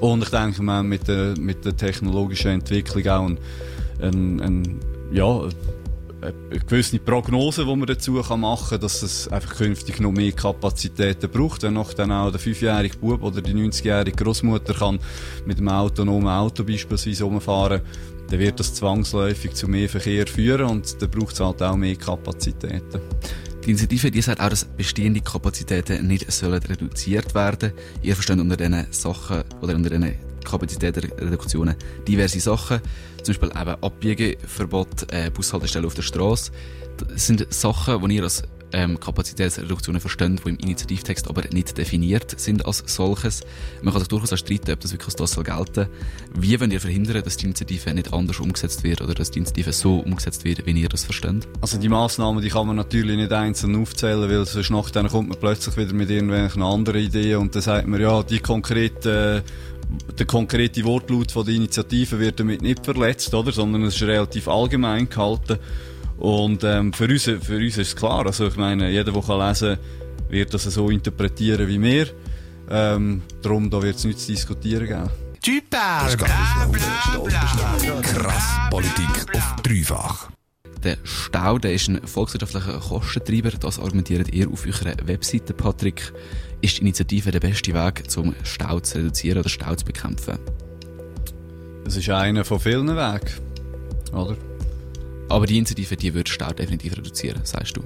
Und 0.00 0.24
ich 0.24 0.30
denke, 0.30 0.66
haben 0.66 0.88
mit 0.88 1.06
der, 1.06 1.38
mit 1.38 1.64
der 1.64 1.76
technologischen 1.76 2.50
Entwicklung 2.50 3.06
auch 3.06 3.26
ein, 3.26 3.38
ein, 4.02 4.40
ein 4.40 4.80
ja, 5.12 5.42
eine 6.20 6.60
gewisse 6.66 6.98
Prognose, 6.98 7.64
die 7.64 7.76
man 7.76 7.86
dazu 7.86 8.14
machen 8.14 8.68
kann, 8.68 8.80
dass 8.80 9.04
es 9.04 9.28
einfach 9.28 9.54
künftig 9.58 10.00
noch 10.00 10.10
mehr 10.10 10.32
Kapazitäten 10.32 11.30
braucht. 11.30 11.62
Wenn 11.62 11.74
noch 11.74 11.94
dann 11.94 12.10
auch 12.10 12.32
der 12.32 12.40
fünfjährige 12.40 12.96
Bub 12.96 13.22
oder 13.22 13.40
die 13.40 13.54
90-jährige 13.54 14.16
Großmutter 14.16 14.74
kann 14.74 14.98
mit 15.46 15.58
einem 15.58 15.68
autonomen 15.68 16.30
Auto 16.30 16.64
beispielsweise 16.64 17.26
umfahren, 17.26 17.80
dann 18.28 18.40
wird 18.40 18.58
das 18.58 18.74
zwangsläufig 18.74 19.54
zu 19.54 19.68
mehr 19.68 19.88
Verkehr 19.88 20.26
führen 20.26 20.66
und 20.66 21.00
dann 21.00 21.10
braucht 21.10 21.34
es 21.34 21.40
halt 21.40 21.62
auch 21.62 21.76
mehr 21.76 21.94
Kapazitäten. 21.94 23.00
Die 23.68 23.72
Initiative 23.72 24.10
die 24.10 24.22
sagt 24.22 24.40
auch, 24.40 24.48
dass 24.48 24.64
bestehende 24.64 25.20
Kapazitäten 25.20 26.06
nicht 26.06 26.32
sollen 26.32 26.62
reduziert 26.62 27.34
werden. 27.34 27.72
Ihr 28.00 28.14
versteht 28.14 28.40
unter 28.40 28.56
diesen 28.56 28.86
Sachen 28.90 29.44
oder 29.60 29.74
unter 29.74 29.90
diesen 29.90 30.14
Kapazitätenreduktionen 30.42 31.76
diverse 32.08 32.40
Sachen. 32.40 32.80
Zum 33.22 33.34
Beispiel 33.34 33.50
eben 33.50 33.76
Abbiegeverbot, 33.82 35.12
äh, 35.12 35.30
Bushaltestellen 35.30 35.84
auf 35.84 35.92
der 35.92 36.00
Straße. 36.00 36.50
Das 36.96 37.26
sind 37.26 37.52
Sachen, 37.52 38.08
die 38.08 38.16
ihr 38.16 38.22
als 38.22 38.42
ähm, 38.72 38.98
Kapazitätsreduktionen 39.00 40.00
verstehen, 40.00 40.40
die 40.44 40.48
im 40.50 40.56
Initiativtext 40.58 41.28
aber 41.28 41.42
nicht 41.52 41.76
definiert 41.76 42.38
sind 42.38 42.66
als 42.66 42.82
solches. 42.86 43.42
Man 43.82 43.92
kann 43.92 44.00
sich 44.00 44.08
durchaus 44.08 44.32
auch 44.32 44.38
streiten, 44.38 44.72
ob 44.72 44.80
das 44.80 44.92
wirklich 44.92 45.18
als 45.20 45.32
soll 45.32 45.44
gelten. 45.44 45.86
Wie 46.34 46.58
wollt 46.60 46.72
ihr 46.72 46.80
verhindern, 46.80 47.22
dass 47.22 47.36
die 47.36 47.46
Initiative 47.46 47.94
nicht 47.94 48.12
anders 48.12 48.40
umgesetzt 48.40 48.84
wird 48.84 49.00
oder 49.00 49.14
dass 49.14 49.30
die 49.30 49.38
Initiative 49.38 49.72
so 49.72 49.98
umgesetzt 49.98 50.44
wird, 50.44 50.66
wie 50.66 50.72
ihr 50.72 50.88
das 50.88 51.04
versteht? 51.04 51.48
Also 51.60 51.78
die 51.78 51.88
Massnahmen, 51.88 52.42
die 52.42 52.50
kann 52.50 52.66
man 52.66 52.76
natürlich 52.76 53.16
nicht 53.16 53.32
einzeln 53.32 53.80
aufzählen, 53.80 54.28
weil 54.28 54.44
sonst 54.46 54.70
nachher 54.70 55.08
kommt 55.08 55.28
man 55.28 55.38
plötzlich 55.38 55.76
wieder 55.76 55.92
mit 55.92 56.10
irgendwelchen 56.10 56.62
anderen 56.62 57.00
Ideen 57.00 57.38
und 57.38 57.54
dann 57.54 57.62
sagt 57.62 57.86
man, 57.86 58.00
ja, 58.00 58.22
die 58.22 58.40
konkrete 58.40 59.42
der 60.18 60.26
konkrete 60.26 60.84
Wortlaut 60.84 61.32
von 61.32 61.46
der 61.46 61.54
Initiative 61.54 62.18
wird 62.18 62.40
damit 62.40 62.62
nicht 62.62 62.84
verletzt, 62.84 63.32
oder? 63.34 63.52
Sondern 63.52 63.84
es 63.84 63.96
ist 63.96 64.02
relativ 64.02 64.48
allgemein 64.48 65.08
gehalten. 65.08 65.58
Und 66.18 66.64
ähm, 66.64 66.92
für, 66.92 67.04
uns, 67.04 67.24
für 67.24 67.56
uns 67.56 67.78
ist 67.78 67.78
es 67.78 67.96
klar. 67.96 68.26
Also 68.26 68.48
ich 68.48 68.56
meine, 68.56 68.90
jeder, 68.90 69.12
der 69.12 69.22
kann 69.22 69.38
lesen 69.38 69.78
wird 70.28 70.52
das 70.52 70.64
so 70.64 70.90
interpretieren 70.90 71.68
wie 71.68 71.80
wir. 71.80 72.08
Ähm, 72.70 73.22
darum, 73.42 73.70
da 73.70 73.82
wird 73.82 73.96
es 73.96 74.04
nichts 74.04 74.26
zu 74.26 74.32
diskutieren 74.32 74.86
geben. 74.86 75.10
Das 75.70 76.14
ist 76.14 76.18
Krass 78.02 78.70
Politik 78.70 79.34
auf 79.34 79.56
dreifach. 79.62 80.28
Der 80.84 80.96
Stau 81.02 81.58
der 81.58 81.72
ist 81.72 81.88
ein 81.88 82.06
volkswirtschaftlicher 82.06 82.78
Kostentreiber. 82.78 83.50
Das 83.50 83.78
argumentiert 83.78 84.32
ihr 84.32 84.50
auf 84.50 84.66
eurer 84.66 84.94
Webseite, 85.04 85.54
Patrick. 85.54 86.12
Ist 86.60 86.76
die 86.76 86.82
Initiative 86.82 87.30
der 87.30 87.40
beste 87.40 87.72
Weg, 87.72 88.04
um 88.16 88.34
Stau 88.42 88.80
zu 88.80 88.98
reduzieren 88.98 89.38
oder 89.38 89.48
Stau 89.48 89.74
zu 89.74 89.84
bekämpfen? 89.84 90.38
Das 91.84 91.96
ist 91.96 92.10
einer 92.10 92.44
von 92.44 92.60
vielen 92.60 92.88
Wegen. 92.88 93.30
Oder? 94.12 94.36
Aber 95.28 95.46
die 95.46 95.58
Initiative, 95.58 95.96
die 95.96 96.14
wird 96.14 96.28
Stau 96.28 96.52
definitiv 96.52 96.96
reduzieren, 96.96 97.40
sagst 97.44 97.76
du? 97.76 97.82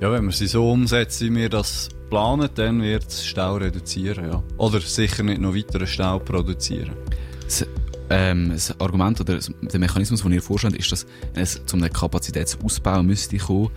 Ja, 0.00 0.10
wenn 0.12 0.24
wir 0.24 0.32
sie 0.32 0.46
so 0.46 0.70
umsetzen, 0.70 1.34
wie 1.34 1.40
wir 1.40 1.48
das 1.48 1.88
planen, 2.08 2.48
dann 2.54 2.80
wird 2.80 3.08
es 3.08 3.26
Stau 3.26 3.56
reduzieren, 3.56 4.26
ja. 4.26 4.42
Oder 4.56 4.80
sicher 4.80 5.22
nicht 5.22 5.40
noch 5.40 5.54
weiteren 5.54 5.86
Stau 5.86 6.18
produzieren. 6.18 6.92
Das, 7.44 7.66
ähm, 8.08 8.50
das 8.50 8.78
Argument 8.80 9.20
oder 9.20 9.38
der 9.38 9.80
Mechanismus, 9.80 10.22
den 10.22 10.32
ihr 10.32 10.42
vorstellt, 10.42 10.76
ist, 10.76 10.90
dass 10.92 11.06
es 11.34 11.60
zum 11.66 11.80
Kapazitätsausbau 11.80 13.02
müsste 13.02 13.36
kommen. 13.38 13.70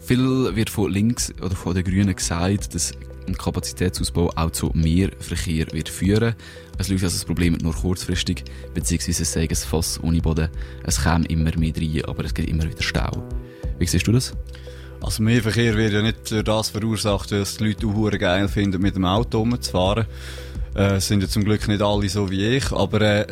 Viel 0.00 0.56
wird 0.56 0.70
von 0.70 0.90
links 0.90 1.32
oder 1.40 1.54
von 1.54 1.74
den 1.74 1.84
Grünen 1.84 2.16
gesagt, 2.16 2.74
dass 2.74 2.92
ein 3.26 3.36
Kapazitätsausbau 3.36 4.30
auch 4.34 4.50
zu 4.50 4.70
mehr 4.74 5.10
Verkehr 5.18 5.66
wird 5.72 5.88
führen. 5.88 6.34
Es 6.78 6.88
löst 6.88 7.04
also 7.04 7.16
das 7.16 7.24
Problem 7.24 7.56
nur 7.62 7.74
kurzfristig, 7.74 8.44
beziehungsweise 8.74 9.22
es 9.22 9.32
sei 9.32 9.48
ein 9.48 9.54
Fass 9.54 10.00
ohne 10.02 10.20
Boden. 10.20 10.48
Es 10.84 11.02
käme 11.02 11.26
immer 11.26 11.56
mehr 11.56 11.74
rein, 11.76 12.04
aber 12.06 12.24
es 12.24 12.34
gibt 12.34 12.48
immer 12.48 12.64
wieder 12.64 12.82
Stau. 12.82 13.22
Wie 13.78 13.86
siehst 13.86 14.06
du 14.06 14.12
das? 14.12 14.34
Also 15.02 15.22
mehr 15.22 15.42
Verkehr 15.42 15.76
wird 15.76 15.92
ja 15.92 16.02
nicht 16.02 16.30
durch 16.30 16.44
das 16.44 16.70
verursacht, 16.70 17.32
dass 17.32 17.56
die 17.56 17.64
Leute 17.64 17.86
auch 17.86 18.10
geil 18.10 18.48
finden, 18.48 18.82
mit 18.82 18.96
dem 18.96 19.04
Auto 19.04 19.38
rumzufahren. 19.38 20.06
Äh, 20.74 21.00
sind 21.00 21.22
ja 21.22 21.28
zum 21.28 21.44
Glück 21.44 21.66
nicht 21.68 21.82
alle 21.82 22.08
so 22.08 22.30
wie 22.30 22.56
ich, 22.56 22.70
aber 22.70 23.00
äh, 23.00 23.26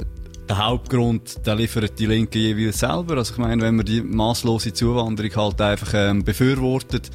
der 0.48 0.66
Hauptgrund, 0.66 1.46
der 1.46 1.56
liefert 1.56 1.98
die 1.98 2.06
Linke 2.06 2.38
jeweils 2.38 2.78
selber. 2.78 3.18
Also 3.18 3.32
ich 3.32 3.38
meine, 3.38 3.62
wenn 3.62 3.76
man 3.76 3.86
die 3.86 4.02
masslose 4.02 4.72
Zuwanderung 4.72 5.34
halt 5.36 5.60
einfach 5.60 5.92
ähm, 5.94 6.24
befürwortet, 6.24 7.10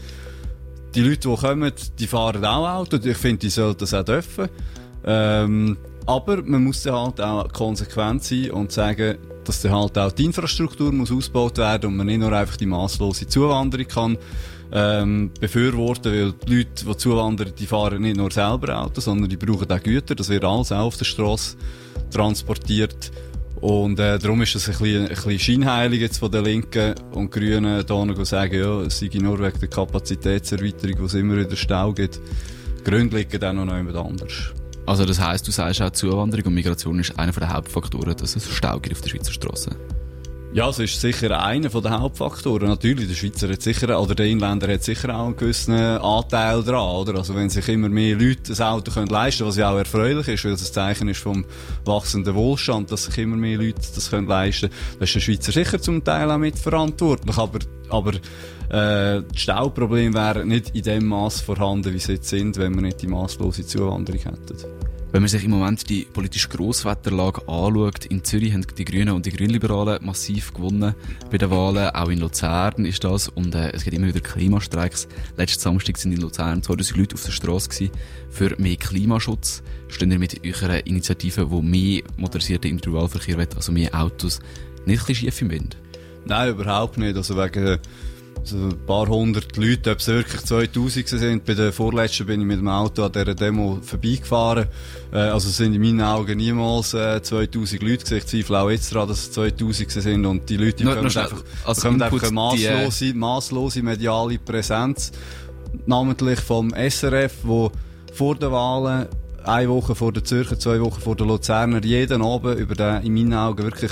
die 0.94 1.02
Leute, 1.02 1.30
die 1.30 1.36
kommen, 1.36 1.72
die 1.98 2.08
fahren 2.08 2.46
auch 2.46 2.68
Auto. 2.68 2.98
Ich 3.04 3.18
finde, 3.18 3.40
die 3.40 3.50
sollten 3.50 3.80
das 3.80 3.94
auch 3.94 4.06
dürfen. 4.06 4.48
Ähm, 5.06 5.78
aber 6.06 6.44
man 6.44 6.64
muss 6.64 6.84
dann 6.84 6.96
halt 6.96 7.22
auch 7.22 7.52
konsequent 7.52 8.24
sein 8.24 8.52
und 8.52 8.72
sagen, 8.72 9.18
dass 9.44 9.62
dann 9.62 9.74
halt 9.74 9.98
auch 9.98 10.12
die 10.12 10.26
Infrastruktur 10.26 10.92
muss 10.92 11.12
ausgebaut 11.12 11.58
werden 11.58 11.88
und 11.88 11.98
man 11.98 12.08
nicht 12.08 12.20
nur 12.20 12.32
einfach 12.32 12.58
die 12.58 12.66
masslose 12.66 13.28
Zuwanderung 13.28 13.88
kann 13.88 14.18
ähm, 14.72 15.32
befürworten, 15.40 16.12
weil 16.12 16.32
die 16.34 16.56
Leute, 16.56 16.86
die 16.86 16.98
zuwandern, 16.98 17.54
die 17.58 17.66
fahren 17.66 18.02
nicht 18.02 18.18
nur 18.18 18.32
selber 18.32 18.80
Auto, 18.80 19.02
sondern 19.02 19.30
die 19.30 19.38
brauchen 19.38 19.70
auch 19.70 19.84
Güter. 19.84 20.16
Das 20.16 20.30
wird 20.30 20.44
alles 20.44 20.72
auch 20.72 20.86
auf 20.86 20.98
der 20.98 21.06
Straße 21.06 21.58
transportiert. 22.14 23.12
Und 23.62 23.98
äh, 24.00 24.20
darum 24.20 24.42
ist 24.42 24.56
es 24.56 24.68
ein 24.68 24.78
bisschen, 24.78 25.04
ein 25.04 25.08
bisschen 25.08 25.40
scheinheilig 25.40 26.02
jetzt 26.02 26.18
von 26.18 26.30
den 26.30 26.44
Linken 26.44 26.96
und 27.14 27.32
Grünen 27.32 27.86
da 27.86 28.06
noch 28.06 28.26
sagen, 28.26 28.60
ja, 28.60 28.82
es 28.82 29.00
sei 29.00 29.10
nur 29.14 29.40
wegen 29.40 29.60
der 29.60 29.70
Kapazitätserweiterung, 29.70 31.00
wo 31.00 31.06
es 31.06 31.14
immer 31.14 31.38
wieder 31.38 31.56
Stau 31.56 31.94
gibt. 31.94 32.20
Die 32.80 32.84
Gründe 32.84 33.18
liegen 33.18 33.40
dann 33.40 33.56
noch 33.56 33.76
jemand 33.76 33.96
anders. 33.96 34.54
Also 34.86 35.06
das 35.06 35.22
heisst, 35.22 35.48
du 35.48 35.52
sagst 35.52 35.82
auch, 35.82 35.92
Zuwanderung 35.92 36.48
und 36.48 36.56
Migration 36.56 37.00
ist 37.00 37.18
einer 37.18 37.32
der 37.32 37.54
Hauptfaktoren, 37.54 38.18
dass 38.18 38.36
es 38.36 38.50
Stau 38.50 38.80
gibt 38.82 38.98
auf 38.98 39.02
der 39.02 39.10
Schweizer 39.10 39.32
Straße. 39.32 39.72
Ja, 40.54 40.70
es 40.70 40.78
ist 40.78 41.02
sicher 41.02 41.44
einer 41.44 41.68
der 41.70 42.00
Hauptfaktoren. 42.00 42.70
Natürlich, 42.70 43.08
der 43.08 43.16
Schweizer 43.16 43.50
hat 43.50 43.64
sicher, 43.64 44.00
oder 44.00 44.14
der 44.14 44.28
Inländer 44.28 44.72
hat 44.72 44.84
sicher 44.84 45.10
auch 45.18 45.26
einen 45.26 45.36
gewissen 45.36 45.74
Anteil 45.74 46.62
dran, 46.62 46.96
oder? 46.96 47.16
Also 47.16 47.34
wenn 47.34 47.50
sich 47.50 47.68
immer 47.70 47.90
mehr 47.90 48.16
Leute 48.16 48.54
ein 48.54 48.62
Auto 48.62 48.92
können 48.92 49.08
leisten 49.08 49.48
was 49.48 49.58
ja 49.58 49.72
auch 49.72 49.80
erfreulich 49.80 50.28
ist, 50.28 50.46
weil 50.46 50.52
es 50.52 50.70
ein 50.70 50.74
Zeichen 50.74 51.08
ist 51.08 51.22
vom 51.22 51.44
wachsenden 51.86 52.36
Wohlstand, 52.36 52.92
dass 52.92 53.06
sich 53.06 53.18
immer 53.18 53.36
mehr 53.36 53.58
Leute 53.58 53.82
das 53.96 54.12
können 54.12 54.28
leisten 54.28 54.70
das 55.00 55.10
ist 55.10 55.16
der 55.16 55.20
Schweizer 55.22 55.52
sicher 55.52 55.82
zum 55.82 56.04
Teil 56.04 56.30
auch 56.30 56.38
mitverantwortlich, 56.38 57.36
aber, 57.36 57.60
aber 57.90 58.12
äh, 58.70 59.24
die 59.24 59.40
Stauprobleme 59.40 60.14
wären 60.14 60.50
nicht 60.50 60.76
in 60.76 60.84
dem 60.84 61.08
Maß 61.08 61.42
vorhanden, 61.42 61.92
wie 61.96 62.00
sie 62.00 62.14
jetzt 62.14 62.30
sind, 62.30 62.58
wenn 62.58 62.76
wir 62.76 62.84
nicht 62.84 63.02
die 63.02 63.08
masslose 63.08 63.66
Zuwanderung 63.66 64.22
hätten. 64.22 64.93
Wenn 65.14 65.22
man 65.22 65.30
sich 65.30 65.44
im 65.44 65.52
Moment 65.52 65.88
die 65.92 66.06
politische 66.06 66.50
Grosswetterlage 66.50 67.48
anschaut, 67.48 68.06
in 68.08 68.24
Zürich 68.24 68.52
haben 68.52 68.66
die 68.76 68.84
Grünen 68.84 69.14
und 69.14 69.28
die 69.28 69.32
Grünliberalen 69.32 70.04
massiv 70.04 70.52
gewonnen 70.56 70.96
bei 71.30 71.38
den 71.38 71.52
Wahlen. 71.52 71.92
Auch 71.92 72.10
in 72.10 72.18
Luzern 72.18 72.84
ist 72.84 73.04
das. 73.04 73.28
Und 73.28 73.54
äh, 73.54 73.70
es 73.74 73.84
gibt 73.84 73.96
immer 73.96 74.08
wieder 74.08 74.22
Klimastreiks. 74.22 75.08
Letzten 75.38 75.62
Samstag 75.62 76.00
sind 76.00 76.14
in 76.14 76.22
Luzern 76.22 76.64
2000 76.64 76.98
Leute 76.98 77.14
auf 77.14 77.24
der 77.26 77.32
Straße 77.32 77.92
für 78.32 78.56
mehr 78.58 78.76
Klimaschutz. 78.76 79.62
Stehen 79.88 80.10
ihr 80.10 80.18
mit 80.18 80.42
eurer 80.44 80.84
Initiative, 80.88 81.46
die 81.46 81.62
mehr 81.62 82.02
motorisierten 82.18 82.72
Individualverkehr 82.72 83.38
will, 83.38 83.48
also 83.56 83.72
mehr 83.72 83.94
Autos, 83.94 84.40
nicht 84.88 85.02
ein 85.02 85.06
bisschen 85.06 85.16
schief 85.28 85.42
im 85.44 85.52
Wind? 85.52 85.78
Nein, 86.26 86.50
überhaupt 86.50 86.98
nicht. 86.98 87.16
Also 87.16 87.38
wegen 87.38 87.78
so 88.44 88.58
ein 88.58 88.86
paar 88.86 89.08
hundert 89.08 89.56
Leute, 89.58 89.92
ob 89.92 90.00
es 90.00 90.08
wirklich 90.08 90.42
2000 90.42 91.08
sind. 91.08 91.46
Bei 91.46 91.54
der 91.54 91.72
vorletzten 91.72 92.26
bin 92.26 92.42
ich 92.42 92.48
mit 92.48 92.60
dem 92.60 92.68
Auto 92.68 93.04
an 93.04 93.12
dieser 93.12 93.36
Demo 93.36 93.80
vorbeigefahren. 93.82 94.68
Äh, 95.12 95.18
also 95.18 95.50
sind 95.50 95.74
in 95.74 95.82
meinen 95.82 96.02
Augen 96.02 96.38
niemals 96.38 96.94
äh, 96.94 97.22
2000 97.22 97.82
Leute 97.82 98.04
gewesen. 98.04 98.18
Ich 98.18 98.26
zweifle 98.26 98.60
auch 98.60 98.70
jetzt 98.70 98.94
daran, 98.94 99.08
dass 99.08 99.20
es 99.20 99.32
2000 99.32 99.92
sind. 99.92 100.26
Und 100.26 100.50
die 100.50 100.58
Leute 100.58 100.84
bekommen 100.84 101.06
einfach, 101.06 101.44
als 101.66 101.82
bekommen 101.82 102.02
einfach 102.02 102.32
eine 102.32 102.58
die, 102.58 102.66
äh, 102.66 102.86
masslose, 102.86 103.14
masslose 103.14 103.82
mediale 103.82 104.40
Präsenz. 104.40 105.12
Namentlich 105.86 106.40
vom 106.40 106.72
SRF, 106.72 107.34
wo 107.44 107.72
vor 108.14 108.36
den 108.36 108.52
Wahlen 108.52 109.08
eine 109.44 109.70
Woche 109.70 109.96
vor 109.96 110.14
der 110.14 110.24
Zürcher, 110.24 110.60
zwei 110.60 110.80
Wochen 110.80 111.02
vor 111.02 111.16
der 111.16 111.26
Luzerner 111.28 111.84
jeden 111.84 112.22
Abend 112.22 112.60
über 112.60 112.76
den, 112.76 113.04
in 113.04 113.14
meinen 113.14 113.34
Augen 113.34 113.64
wirklich 113.64 113.92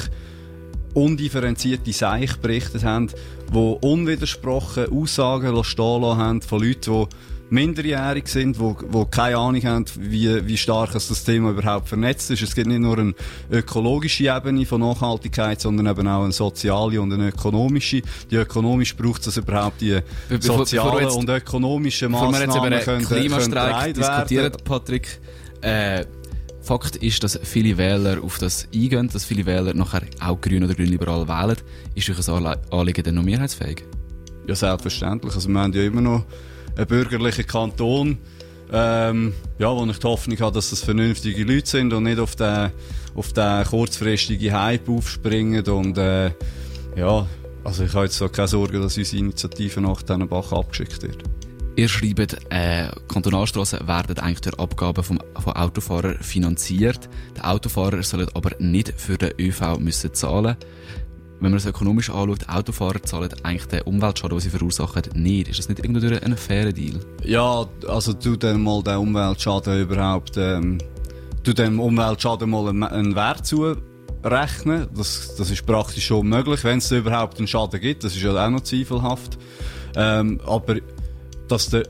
undifferenzierte 0.93 1.93
Seich 1.93 2.37
berichtet 2.37 2.83
haben, 2.83 3.09
die 3.53 3.77
unwidersprochen 3.81 4.91
Aussagen 4.91 5.63
stehen 5.63 6.01
lassen 6.01 6.17
haben 6.19 6.41
von 6.41 6.63
Leuten, 6.63 6.91
die 6.91 7.07
minderjährig 7.51 8.27
sind, 8.29 8.57
die, 8.57 8.75
die 8.93 9.05
keine 9.11 9.37
Ahnung 9.37 9.61
haben, 9.63 9.85
wie, 9.99 10.47
wie 10.47 10.57
stark 10.57 10.93
das 10.93 11.23
Thema 11.25 11.51
überhaupt 11.51 11.89
vernetzt 11.89 12.31
ist. 12.31 12.41
Es 12.41 12.55
gibt 12.55 12.67
nicht 12.67 12.79
nur 12.79 12.97
eine 12.97 13.13
ökologische 13.51 14.33
Ebene 14.33 14.65
von 14.65 14.79
Nachhaltigkeit, 14.79 15.59
sondern 15.59 15.87
eben 15.87 16.07
auch 16.07 16.23
eine 16.23 16.31
soziale 16.31 17.01
und 17.01 17.11
eine 17.11 17.27
ökonomische. 17.27 18.01
Die 18.31 18.37
ökonomisch 18.37 18.95
braucht 18.95 19.27
es 19.27 19.35
überhaupt 19.35 19.81
die 19.81 19.99
bevor- 20.29 20.59
sozialen 20.59 21.03
jetzt- 21.03 21.17
und 21.17 21.29
ökonomischen 21.29 22.13
Bevor 22.13 22.31
wir 22.31 22.39
jetzt 22.39 22.55
über 22.55 22.63
einen 22.63 22.79
können, 22.79 23.05
können 23.05 23.21
Klimastreik 23.21 23.69
bereit 23.69 23.97
diskutieren, 23.97 24.43
werden. 24.43 24.63
Patrick, 24.63 25.19
äh, 25.61 26.05
Fakt 26.61 26.95
ist, 26.97 27.23
dass 27.23 27.39
viele 27.43 27.77
Wähler 27.77 28.23
auf 28.23 28.37
das 28.37 28.67
eingehen, 28.73 29.09
dass 29.11 29.25
viele 29.25 29.45
Wähler 29.45 29.73
nachher 29.73 30.03
auch 30.19 30.39
grün 30.39 30.63
oder 30.63 30.75
grünliberal 30.75 31.27
wählen. 31.27 31.57
Ist 31.95 32.09
euch 32.09 32.29
ein 32.29 32.55
Anliegen 32.71 33.03
dann 33.03 33.15
noch 33.15 33.23
mehrheitsfähig? 33.23 33.83
Ja, 34.47 34.55
selbstverständlich. 34.55 35.33
Also, 35.33 35.49
wir 35.49 35.59
haben 35.59 35.73
ja 35.73 35.83
immer 35.83 36.01
noch 36.01 36.25
einen 36.75 36.87
bürgerlichen 36.87 37.47
Kanton, 37.47 38.17
ähm, 38.71 39.33
ja, 39.59 39.75
wo 39.75 39.85
ich 39.85 39.97
die 39.97 40.07
Hoffnung 40.07 40.39
habe, 40.39 40.53
dass 40.53 40.69
das 40.69 40.81
vernünftige 40.81 41.43
Leute 41.43 41.67
sind 41.67 41.93
und 41.93 42.03
nicht 42.03 42.19
auf 42.19 42.35
den, 42.35 42.71
auf 43.15 43.33
den 43.33 43.65
kurzfristigen 43.65 44.53
Hype 44.53 44.87
aufspringen 44.87 45.65
und, 45.65 45.97
äh, 45.97 46.31
ja, 46.95 47.27
also 47.63 47.83
ich 47.83 47.93
habe 47.93 48.05
jetzt 48.05 48.17
so 48.17 48.29
keine 48.29 48.47
Sorge, 48.47 48.79
dass 48.79 48.97
unsere 48.97 49.17
Initiative 49.17 49.81
nach 49.81 50.01
diesen 50.01 50.27
Bach 50.27 50.51
abgeschickt 50.51 51.03
wird. 51.03 51.23
Ihr 51.75 51.87
schreibt, 51.87 52.37
äh, 52.49 52.89
Kantonalstrassen 53.07 53.87
werden 53.87 54.19
eigentlich 54.19 54.41
durch 54.41 54.59
Abgaben 54.59 55.03
vom, 55.03 55.19
von 55.39 55.53
Autofahrern 55.53 56.17
finanziert. 56.19 57.09
Die 57.37 57.41
Autofahrer 57.41 58.03
sollen 58.03 58.27
aber 58.33 58.51
nicht 58.59 58.93
für 58.97 59.17
den 59.17 59.31
ÖV 59.39 59.79
müssen 59.79 60.13
zahlen. 60.13 60.57
Wenn 61.39 61.51
man 61.51 61.57
es 61.57 61.65
ökonomisch 61.65 62.09
anschaut, 62.09 62.49
Autofahrer 62.49 63.01
zahlen 63.01 63.29
eigentlich 63.43 63.65
den 63.67 63.81
Umweltschaden, 63.83 64.37
den 64.37 64.41
sie 64.41 64.49
verursachen, 64.49 65.03
nicht. 65.15 65.47
Ist 65.47 65.59
das 65.59 65.69
nicht 65.69 65.79
irgendwo 65.79 65.99
durch 66.01 66.21
einen 66.21 66.37
fairen 66.37 66.73
Deal? 66.73 66.99
Ja, 67.23 67.65
also 67.87 68.13
tu 68.13 68.35
dann 68.35 68.61
mal 68.61 68.83
den 68.83 68.97
Umweltschaden 68.97 69.81
überhaupt, 69.81 70.37
ähm, 70.37 70.77
tu 71.43 71.53
dem 71.53 71.79
Umweltschaden 71.79 72.49
mal 72.49 72.67
einen, 72.67 73.15
Wert 73.15 73.47
zurechnen. 73.47 74.87
Das, 74.95 75.35
das 75.35 75.49
ist 75.49 75.65
praktisch 75.65 76.05
schon 76.05 76.27
möglich, 76.27 76.63
wenn 76.65 76.79
es 76.79 76.91
überhaupt 76.91 77.37
einen 77.39 77.47
Schaden 77.47 77.79
gibt. 77.79 78.03
Das 78.03 78.15
ist 78.15 78.21
ja 78.21 78.33
auch 78.33 78.49
noch 78.49 78.61
zweifelhaft. 78.61 79.39
Ähm, 79.95 80.39
aber 80.45 80.75
dass 81.51 81.69
der, 81.69 81.83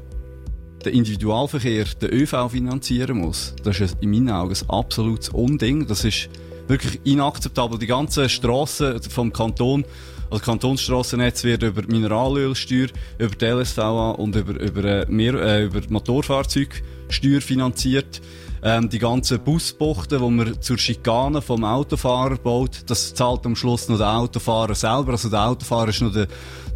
der 0.84 0.92
Individualverkehr 0.92 1.86
den 2.02 2.10
ÖV 2.12 2.50
finanzieren 2.50 3.20
muss, 3.20 3.54
das 3.64 3.80
ist 3.80 3.98
in 4.02 4.10
meinen 4.10 4.32
Augen 4.32 4.56
ein 4.56 4.70
absolutes 4.70 5.30
Unding. 5.30 5.86
Das 5.86 6.04
ist 6.04 6.30
wirklich 6.68 7.00
inakzeptabel. 7.04 7.78
Die 7.78 7.86
ganzen 7.86 8.28
Strassen 8.28 9.02
vom 9.04 9.32
Kanton, 9.32 9.86
also 10.32 10.44
Kantonsstrassennetz 10.44 11.44
wird 11.44 11.62
über 11.62 11.84
Mineralölsteuer, 11.84 12.88
über 13.20 13.36
die 13.36 13.46
LSVA 13.46 14.12
und 14.12 14.36
über, 14.36 14.60
über, 14.60 14.84
äh, 14.84 15.06
mehr, 15.08 15.36
äh, 15.36 15.66
über 15.66 15.82
Motorfahrzeugsteuer 15.90 17.42
finanziert. 17.42 18.22
Ähm, 18.64 18.90
die 18.90 19.00
ganzen 19.00 19.40
Busbuchten, 19.44 20.20
die 20.22 20.30
man 20.30 20.62
zur 20.62 20.78
Schikane 20.78 21.42
vom 21.42 21.64
Autofahrer 21.64 22.36
baut, 22.36 22.84
das 22.86 23.14
zahlt 23.14 23.46
am 23.46 23.56
Schluss 23.56 23.90
noch 23.90 23.98
der 23.98 24.16
Autofahrer 24.16 24.76
selber. 24.76 25.14
Also 25.14 25.30
der 25.30 25.48
Autofahrer 25.48 25.90
ist 25.90 26.02
noch 26.02 26.14
der, 26.14 26.28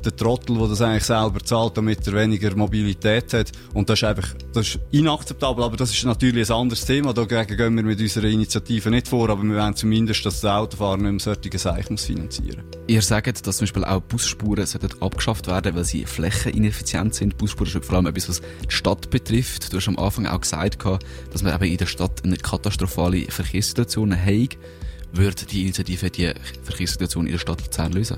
der 0.03 0.15
Trottel, 0.15 0.57
der 0.57 0.67
das 0.67 0.81
eigentlich 0.81 1.03
selber 1.03 1.39
zahlt, 1.43 1.77
damit 1.77 2.05
er 2.07 2.13
weniger 2.13 2.55
Mobilität 2.55 3.33
hat. 3.33 3.51
Und 3.73 3.87
das 3.87 3.99
ist 3.99 4.03
einfach, 4.03 4.33
das 4.53 4.67
ist 4.67 4.79
inakzeptabel, 4.91 5.63
aber 5.63 5.77
das 5.77 5.91
ist 5.91 6.03
natürlich 6.05 6.49
ein 6.49 6.55
anderes 6.55 6.85
Thema. 6.85 7.13
Dagegen 7.13 7.55
gehen 7.55 7.75
wir 7.75 7.83
mit 7.83 7.99
unserer 7.99 8.25
Initiative 8.25 8.89
nicht 8.89 9.07
vor, 9.07 9.29
aber 9.29 9.43
wir 9.43 9.55
wollen 9.55 9.75
zumindest, 9.75 10.25
dass 10.25 10.41
der 10.41 10.57
Autofahrer 10.57 10.97
nicht 10.97 11.25
mehr 11.25 11.35
solche 11.51 11.91
muss 11.91 12.05
finanzieren 12.05 12.63
Ihr 12.87 13.01
sagt, 13.01 13.47
dass 13.47 13.57
zum 13.57 13.65
Beispiel 13.65 13.83
auch 13.83 14.01
Busspuren 14.01 14.65
sollten 14.65 15.01
abgeschafft 15.01 15.47
werden, 15.47 15.75
weil 15.75 15.83
sie 15.83 16.05
flächenineffizient 16.05 17.15
sind. 17.15 17.37
Busspuren 17.37 17.67
ist 17.67 17.85
vor 17.85 17.95
allem 17.95 18.07
etwas, 18.07 18.29
was 18.29 18.41
die 18.41 18.71
Stadt 18.71 19.09
betrifft. 19.09 19.73
Du 19.73 19.77
hast 19.77 19.87
am 19.87 19.97
Anfang 19.97 20.27
auch 20.27 20.41
gesagt, 20.41 20.83
dass 21.31 21.43
man 21.43 21.55
eben 21.55 21.74
in 21.75 21.79
der 21.79 21.87
Stadt 21.87 22.23
eine 22.23 22.37
katastrophale 22.37 23.25
Verkehrssituation 23.29 24.15
haben. 24.15 24.49
Würde 25.11 25.45
die 25.45 25.63
Initiative 25.63 26.09
die 26.09 26.31
Verkehrssituation 26.63 27.25
in 27.25 27.33
der 27.33 27.39
Stadt 27.39 27.61
Luzern 27.61 27.91
lösen? 27.91 28.17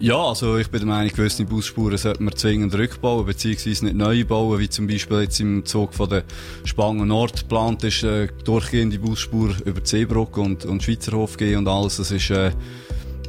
Ja, 0.00 0.16
also 0.16 0.56
ich 0.56 0.70
bin 0.70 0.80
der 0.80 0.88
Meinung, 0.88 1.12
gewisse 1.14 1.44
Busspuren 1.44 1.96
sollte 1.98 2.22
man 2.22 2.34
zwingend 2.34 2.74
rückbauen, 2.74 3.26
beziehungsweise 3.26 3.84
nicht 3.84 3.96
neu 3.96 4.24
bauen, 4.24 4.58
wie 4.58 4.68
zum 4.68 4.86
Beispiel 4.86 5.20
jetzt 5.20 5.40
im 5.40 5.64
Zug 5.64 5.94
von 5.94 6.08
der 6.08 6.24
Spangen 6.64 7.08
Nord 7.08 7.40
geplant 7.40 7.84
ist, 7.84 8.02
äh, 8.02 8.28
durchgehende 8.44 8.98
Busspur 8.98 9.54
über 9.64 9.80
Seebrücke 9.84 10.40
und, 10.40 10.64
und 10.64 10.82
Schweizerhof 10.82 11.36
gehen 11.36 11.58
und 11.58 11.68
alles. 11.68 11.98
Das 11.98 12.10
ist, 12.10 12.30
äh, 12.30 12.50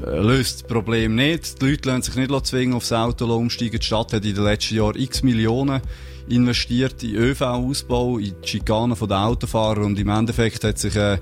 löst 0.04 0.62
das 0.62 0.68
Problem 0.68 1.16
nicht. 1.16 1.62
Die 1.62 1.70
Leute 1.70 1.90
lassen 1.90 2.02
sich 2.04 2.16
nicht 2.16 2.46
zwingen 2.46 2.76
aufs 2.76 2.92
Auto 2.92 3.26
umsteigen. 3.26 3.80
Die 3.80 3.86
Stadt 3.86 4.14
hat 4.14 4.26
in 4.26 4.36
den 4.36 4.44
letzten 4.44 4.76
Jahren 4.76 5.00
x 5.00 5.24
Millionen 5.24 5.82
investiert 6.28 7.04
in 7.04 7.16
ÖV-Ausbau, 7.16 8.18
in 8.18 8.34
die 8.42 8.48
Schikanen 8.48 8.98
der 8.98 9.20
Autofahrer 9.20 9.82
und 9.82 10.00
im 10.00 10.10
Endeffekt 10.10 10.64
hat 10.64 10.80
sich 10.80 10.96
äh, 10.96 11.20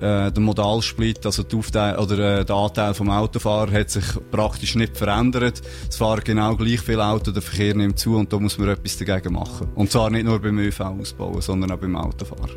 äh, 0.00 0.32
der 0.32 0.40
Modalsplit, 0.40 1.24
also 1.26 1.42
die 1.42 1.56
Aufteil 1.56 1.96
oder 1.98 2.40
äh, 2.40 2.44
der 2.44 2.56
Anteil 2.56 2.94
vom 2.94 3.10
Autofahrer 3.10 3.72
hat 3.72 3.90
sich 3.90 4.04
praktisch 4.30 4.74
nicht 4.74 4.96
verändert. 4.96 5.60
Es 5.88 5.96
fahren 5.96 6.22
genau 6.24 6.56
gleich 6.56 6.80
viele 6.80 7.04
Autos, 7.04 7.34
der 7.34 7.42
Verkehr 7.42 7.74
nimmt 7.74 7.98
zu 7.98 8.16
und 8.16 8.32
da 8.32 8.38
muss 8.38 8.58
man 8.58 8.70
etwas 8.70 8.96
dagegen 8.96 9.34
machen. 9.34 9.68
Und 9.74 9.90
zwar 9.90 10.10
nicht 10.10 10.24
nur 10.24 10.40
beim 10.40 10.58
ÖV 10.58 10.80
ausbauen, 10.80 11.40
sondern 11.40 11.72
auch 11.72 11.78
beim 11.78 11.96
Autofahren. 11.96 12.50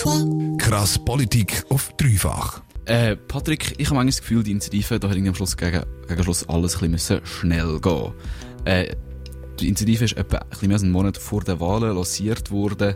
Tais-toi. 0.00 0.56
Krass 0.58 0.98
Politik 0.98 1.64
auf 1.68 1.92
dreifach. 1.96 2.62
Äh, 2.86 3.16
Patrick, 3.16 3.74
ich 3.78 3.86
habe 3.86 3.96
manchmal 3.96 4.06
das 4.06 4.20
Gefühl, 4.20 4.42
die 4.42 4.52
Initiative, 4.52 4.98
da 4.98 5.08
hat 5.08 5.16
am 5.16 5.34
Schluss 5.34 5.56
gegen, 5.56 5.84
gegen 6.08 6.22
Schluss 6.22 6.48
alles 6.48 6.82
ein 6.82 6.90
bisschen 6.92 7.24
schnell 7.24 7.80
gehen. 7.80 8.12
Äh, 8.64 8.96
die 9.58 9.68
Initiative 9.68 10.04
ist 10.04 10.16
etwa 10.16 10.38
ein 10.38 10.48
bisschen 10.48 10.68
mehr 10.68 10.76
als 10.76 10.82
einen 10.82 10.92
Monat 10.92 11.18
vor 11.18 11.42
den 11.42 11.60
Wahlen 11.60 11.94
lanciert 11.94 12.50
worden. 12.50 12.94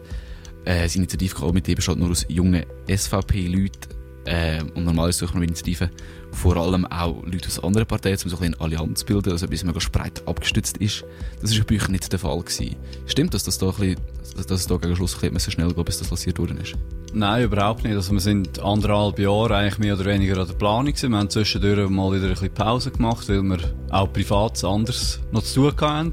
Äh, 0.65 0.89
die 0.89 0.99
Initiativkomitee 0.99 1.75
besteht 1.75 1.99
nur 1.99 2.11
aus 2.11 2.25
jungen 2.29 2.65
SVP-Leuten. 2.89 4.04
Äh, 4.27 4.63
und 4.75 4.85
normalerweise 4.85 5.27
suchen 5.27 5.41
wir 5.41 5.47
Initiativen 5.47 5.91
vor 6.35 6.57
allem 6.57 6.85
auch 6.87 7.23
Leute 7.25 7.47
aus 7.49 7.63
anderen 7.63 7.87
Parteien, 7.87 8.19
um 8.25 8.31
so 8.31 8.37
ein 8.39 8.45
eine 8.45 8.61
Allianz 8.61 9.01
zu 9.01 9.07
bilden, 9.07 9.31
also 9.31 9.47
etwas 9.47 9.65
mega 9.65 9.79
breit 9.93 10.23
abgestützt 10.27 10.77
ist. 10.79 11.05
Das 11.41 11.57
war 11.57 11.65
bei 11.65 11.77
euch 11.77 11.89
nicht 11.89 12.11
der 12.13 12.19
Fall. 12.19 12.39
Gewesen. 12.41 12.77
Stimmt 13.07 13.35
das, 13.35 13.45
dass, 13.45 13.59
da 13.59 13.69
ein 13.69 13.75
bisschen, 13.75 13.97
dass 14.35 14.61
es 14.61 14.67
da 14.67 14.77
gegen 14.77 14.97
Schluss 14.97 15.17
ein 15.23 15.33
bisschen 15.33 15.53
schnell 15.53 15.73
geht, 15.73 15.85
bis 15.85 15.99
das 15.99 16.11
lanciert 16.11 16.39
worden 16.39 16.59
ist? 16.59 16.75
Nein, 17.13 17.45
überhaupt 17.45 17.85
nicht. 17.85 17.95
Also 17.95 18.13
wir 18.13 18.21
sind 18.21 18.59
anderthalb 18.61 19.19
Jahre 19.19 19.57
eigentlich 19.57 19.79
mehr 19.79 19.95
oder 19.95 20.05
weniger 20.07 20.39
an 20.39 20.49
der 20.49 20.55
Planung 20.55 20.87
gewesen. 20.87 21.11
Wir 21.11 21.19
haben 21.19 21.31
zwischendurch 21.31 21.89
mal 21.89 22.13
wieder 22.13 22.25
ein 22.25 22.31
bisschen 22.31 22.53
Pause 22.53 22.91
gemacht, 22.91 23.29
weil 23.29 23.43
wir 23.43 23.59
auch 23.91 24.13
privat 24.13 24.63
anders 24.65 25.21
noch 25.31 25.43
zu 25.43 25.71
tun 25.71 25.81
hatten. 25.81 26.13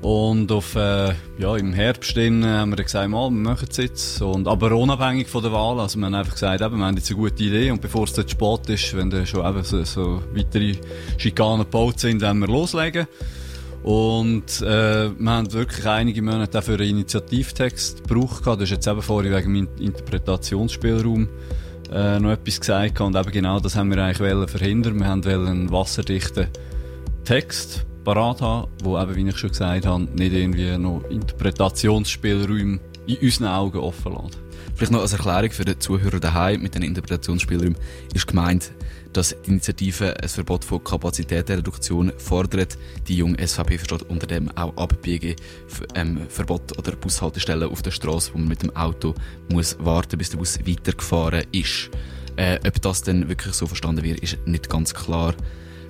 Und 0.00 0.52
auf, 0.52 0.76
äh, 0.76 1.12
ja, 1.38 1.56
im 1.56 1.72
Herbst 1.72 2.16
dann, 2.16 2.44
haben 2.44 2.70
wir 2.70 2.84
gesagt, 2.84 3.08
mal, 3.10 3.30
wir 3.30 3.36
machen 3.36 3.66
es 3.68 3.76
jetzt. 3.78 4.22
Und, 4.22 4.46
aber 4.46 4.72
unabhängig 4.72 5.26
von 5.26 5.42
der 5.42 5.52
Wahl. 5.52 5.80
Also, 5.80 5.98
wir 5.98 6.06
haben 6.06 6.14
einfach 6.14 6.34
gesagt, 6.34 6.60
eben, 6.60 6.78
wir 6.78 6.86
haben 6.86 6.96
jetzt 6.96 7.10
eine 7.10 7.18
gute 7.18 7.42
Idee. 7.42 7.70
Und 7.72 7.80
bevor 7.80 8.04
es 8.04 8.16
jetzt 8.16 8.30
spät 8.30 8.68
ist, 8.68 8.96
wenn 8.96 9.10
dann 9.10 9.26
schon 9.26 9.44
eben 9.44 9.64
so, 9.64 9.82
so 9.82 10.22
weitere 10.32 10.76
Schikanen 11.16 11.64
gebaut 11.64 11.98
sind, 11.98 12.20
werden 12.20 12.38
wir 12.38 12.46
loslegen. 12.46 13.08
Und, 13.82 14.62
äh, 14.62 15.10
wir 15.18 15.30
haben 15.30 15.52
wirklich 15.52 15.86
einige 15.86 16.22
Monate 16.22 16.58
auch 16.58 16.62
für 16.62 16.74
einen 16.74 16.90
Initiativtext 16.90 18.06
gebraucht. 18.06 18.46
Das 18.46 18.60
ist 18.60 18.70
jetzt 18.70 18.86
eben 18.86 19.02
vorhin 19.02 19.32
wegen 19.32 19.52
meinem 19.52 19.68
Interpretationsspielraum, 19.80 21.28
äh, 21.92 22.20
noch 22.20 22.30
etwas 22.30 22.60
gesagt. 22.60 23.00
Und 23.00 23.16
eben 23.16 23.32
genau 23.32 23.58
das 23.58 23.74
haben 23.74 23.90
wir 23.90 23.98
eigentlich 24.02 24.50
verhindern. 24.50 25.00
Wir 25.00 25.08
haben 25.08 25.24
einen 25.24 25.72
wasserdichten 25.72 26.46
Text 27.24 27.87
parat 28.14 28.40
haben, 28.40 28.70
wo 28.82 28.98
eben, 28.98 29.16
wie 29.16 29.28
ich 29.28 29.36
schon 29.36 29.50
gesagt 29.50 29.84
habe, 29.84 30.04
nicht 30.04 30.32
irgendwie 30.32 30.78
noch 30.78 31.04
Interpretationsspielräume 31.10 32.80
in 33.06 33.16
unseren 33.18 33.48
Augen 33.48 33.76
offen 33.80 34.12
lässt. 34.12 34.38
Vielleicht 34.74 34.92
noch 34.92 35.02
als 35.02 35.12
Erklärung 35.12 35.50
für 35.50 35.66
den 35.66 35.78
Zuhörer 35.78 36.18
daheim 36.18 36.62
mit 36.62 36.74
den 36.74 36.84
Interpretationsspielräumen 36.84 37.76
ist 38.14 38.26
gemeint, 38.26 38.72
dass 39.12 39.36
die 39.44 39.50
Initiative 39.50 40.16
ein 40.22 40.26
Verbot 40.26 40.64
von 40.64 40.82
Kapazitätenreduktion 40.82 42.10
fordert. 42.16 42.78
Die 43.08 43.16
junge 43.18 43.46
SVP 43.46 43.76
versteht 43.76 44.04
unter 44.04 44.26
dem 44.26 44.56
auch 44.56 44.74
Abbiegen, 44.78 45.36
ähm, 45.94 46.22
Verbot 46.30 46.78
oder 46.78 46.92
Bushaltestellen 46.92 47.68
auf 47.68 47.82
der 47.82 47.90
Straße, 47.90 48.32
wo 48.32 48.38
man 48.38 48.48
mit 48.48 48.62
dem 48.62 48.74
Auto 48.74 49.14
muss 49.52 49.76
warten, 49.80 50.16
bis 50.16 50.30
der 50.30 50.38
Bus 50.38 50.58
weitergefahren 50.66 51.44
ist. 51.52 51.90
Äh, 52.36 52.58
ob 52.66 52.80
das 52.80 53.02
denn 53.02 53.28
wirklich 53.28 53.52
so 53.52 53.66
verstanden 53.66 54.02
wird, 54.02 54.20
ist 54.20 54.38
nicht 54.46 54.70
ganz 54.70 54.94
klar. 54.94 55.34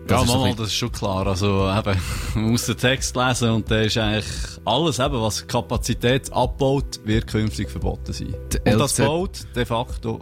Das 0.09 0.27
ja, 0.27 0.37
mal, 0.39 0.55
das 0.55 0.69
ist 0.69 0.75
schon 0.75 0.91
klar. 0.91 1.27
Also, 1.27 1.71
eben, 1.71 2.01
man 2.35 2.51
muss 2.51 2.67
den 2.67 2.77
Text 2.77 3.15
lesen 3.15 3.51
und 3.51 3.71
da 3.71 3.81
ist 3.83 3.99
eigentlich 3.99 4.27
alles, 4.65 4.99
eben, 4.99 5.21
was 5.21 5.47
Kapazität 5.47 6.33
abbaut, 6.33 7.01
wird 7.05 7.27
künftig 7.27 7.71
verboten 7.71 8.13
sein. 8.13 8.35
Die 8.53 8.73
und 8.73 8.79
das 8.79 8.95
baut 8.95 9.47
de 9.55 9.65
facto 9.67 10.21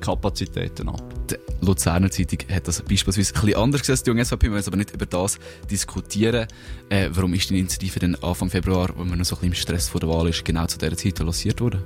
Kapazitäten 0.00 0.88
ab. 0.88 1.02
Die 1.30 1.36
Luzerner 1.64 2.10
Zeitung 2.10 2.40
hat 2.52 2.68
das 2.68 2.82
beispielsweise 2.82 3.34
ein 3.34 3.40
bisschen 3.40 3.56
anders 3.56 3.80
gesehen 3.80 4.02
die 4.04 4.10
junge 4.10 4.24
SVP. 4.24 4.42
Wir 4.44 4.50
müssen 4.50 4.68
aber 4.68 4.76
nicht 4.76 4.90
über 4.90 5.06
das 5.06 5.38
diskutieren. 5.70 6.46
Äh, 6.88 7.08
warum 7.12 7.32
ist 7.34 7.48
die 7.48 7.58
Initiative 7.58 8.00
denn 8.00 8.16
Anfang 8.22 8.50
Februar, 8.50 8.90
wo 8.96 9.04
man 9.04 9.18
noch 9.18 9.24
so 9.24 9.36
ein 9.36 9.40
bisschen 9.40 9.52
im 9.52 9.54
Stress 9.54 9.88
vor 9.88 10.00
der 10.00 10.10
Wahl 10.10 10.28
ist, 10.28 10.44
genau 10.44 10.66
zu 10.66 10.76
dieser 10.76 10.96
Zeit 10.96 11.18
lanciert 11.20 11.60
worden? 11.60 11.82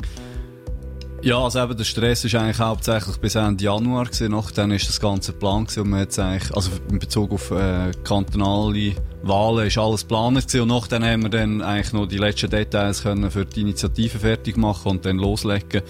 Ja, 1.22 1.38
also 1.38 1.61
eben, 1.61 1.76
der 1.76 1.85
Stress 1.85 2.24
ist 2.24 2.35
eigentlich 2.35 2.59
hauptsächlich 2.59 3.16
bis 3.16 3.35
Ende 3.35 3.64
Januar. 3.64 4.09
Nachdem 4.29 4.70
ist 4.72 4.88
das 4.88 5.00
ganze 5.00 5.33
Plan 5.33 5.64
gewesen 5.64 5.81
und 5.81 5.90
man 5.90 6.00
jetzt 6.00 6.18
eigentlich, 6.18 6.55
also 6.55 6.70
in 6.90 6.98
Bezug 6.98 7.33
auf 7.33 7.50
äh, 7.50 7.90
kantonale 8.05 8.94
Wahlen 9.22 9.66
ist 9.66 9.79
alles 9.79 10.02
geplant 10.02 10.55
und 10.55 10.68
nachdem 10.68 11.05
haben 11.05 11.22
wir 11.22 11.31
dann 11.31 11.62
eigentlich 11.62 11.92
noch 11.92 12.07
die 12.07 12.18
letzten 12.18 12.50
Details 12.50 13.02
können 13.02 13.31
für 13.31 13.44
die 13.44 13.62
Initiative 13.62 14.18
fertig 14.18 14.57
machen 14.57 14.92
und 14.92 15.05
dann 15.05 15.16
loslegen. 15.16 15.83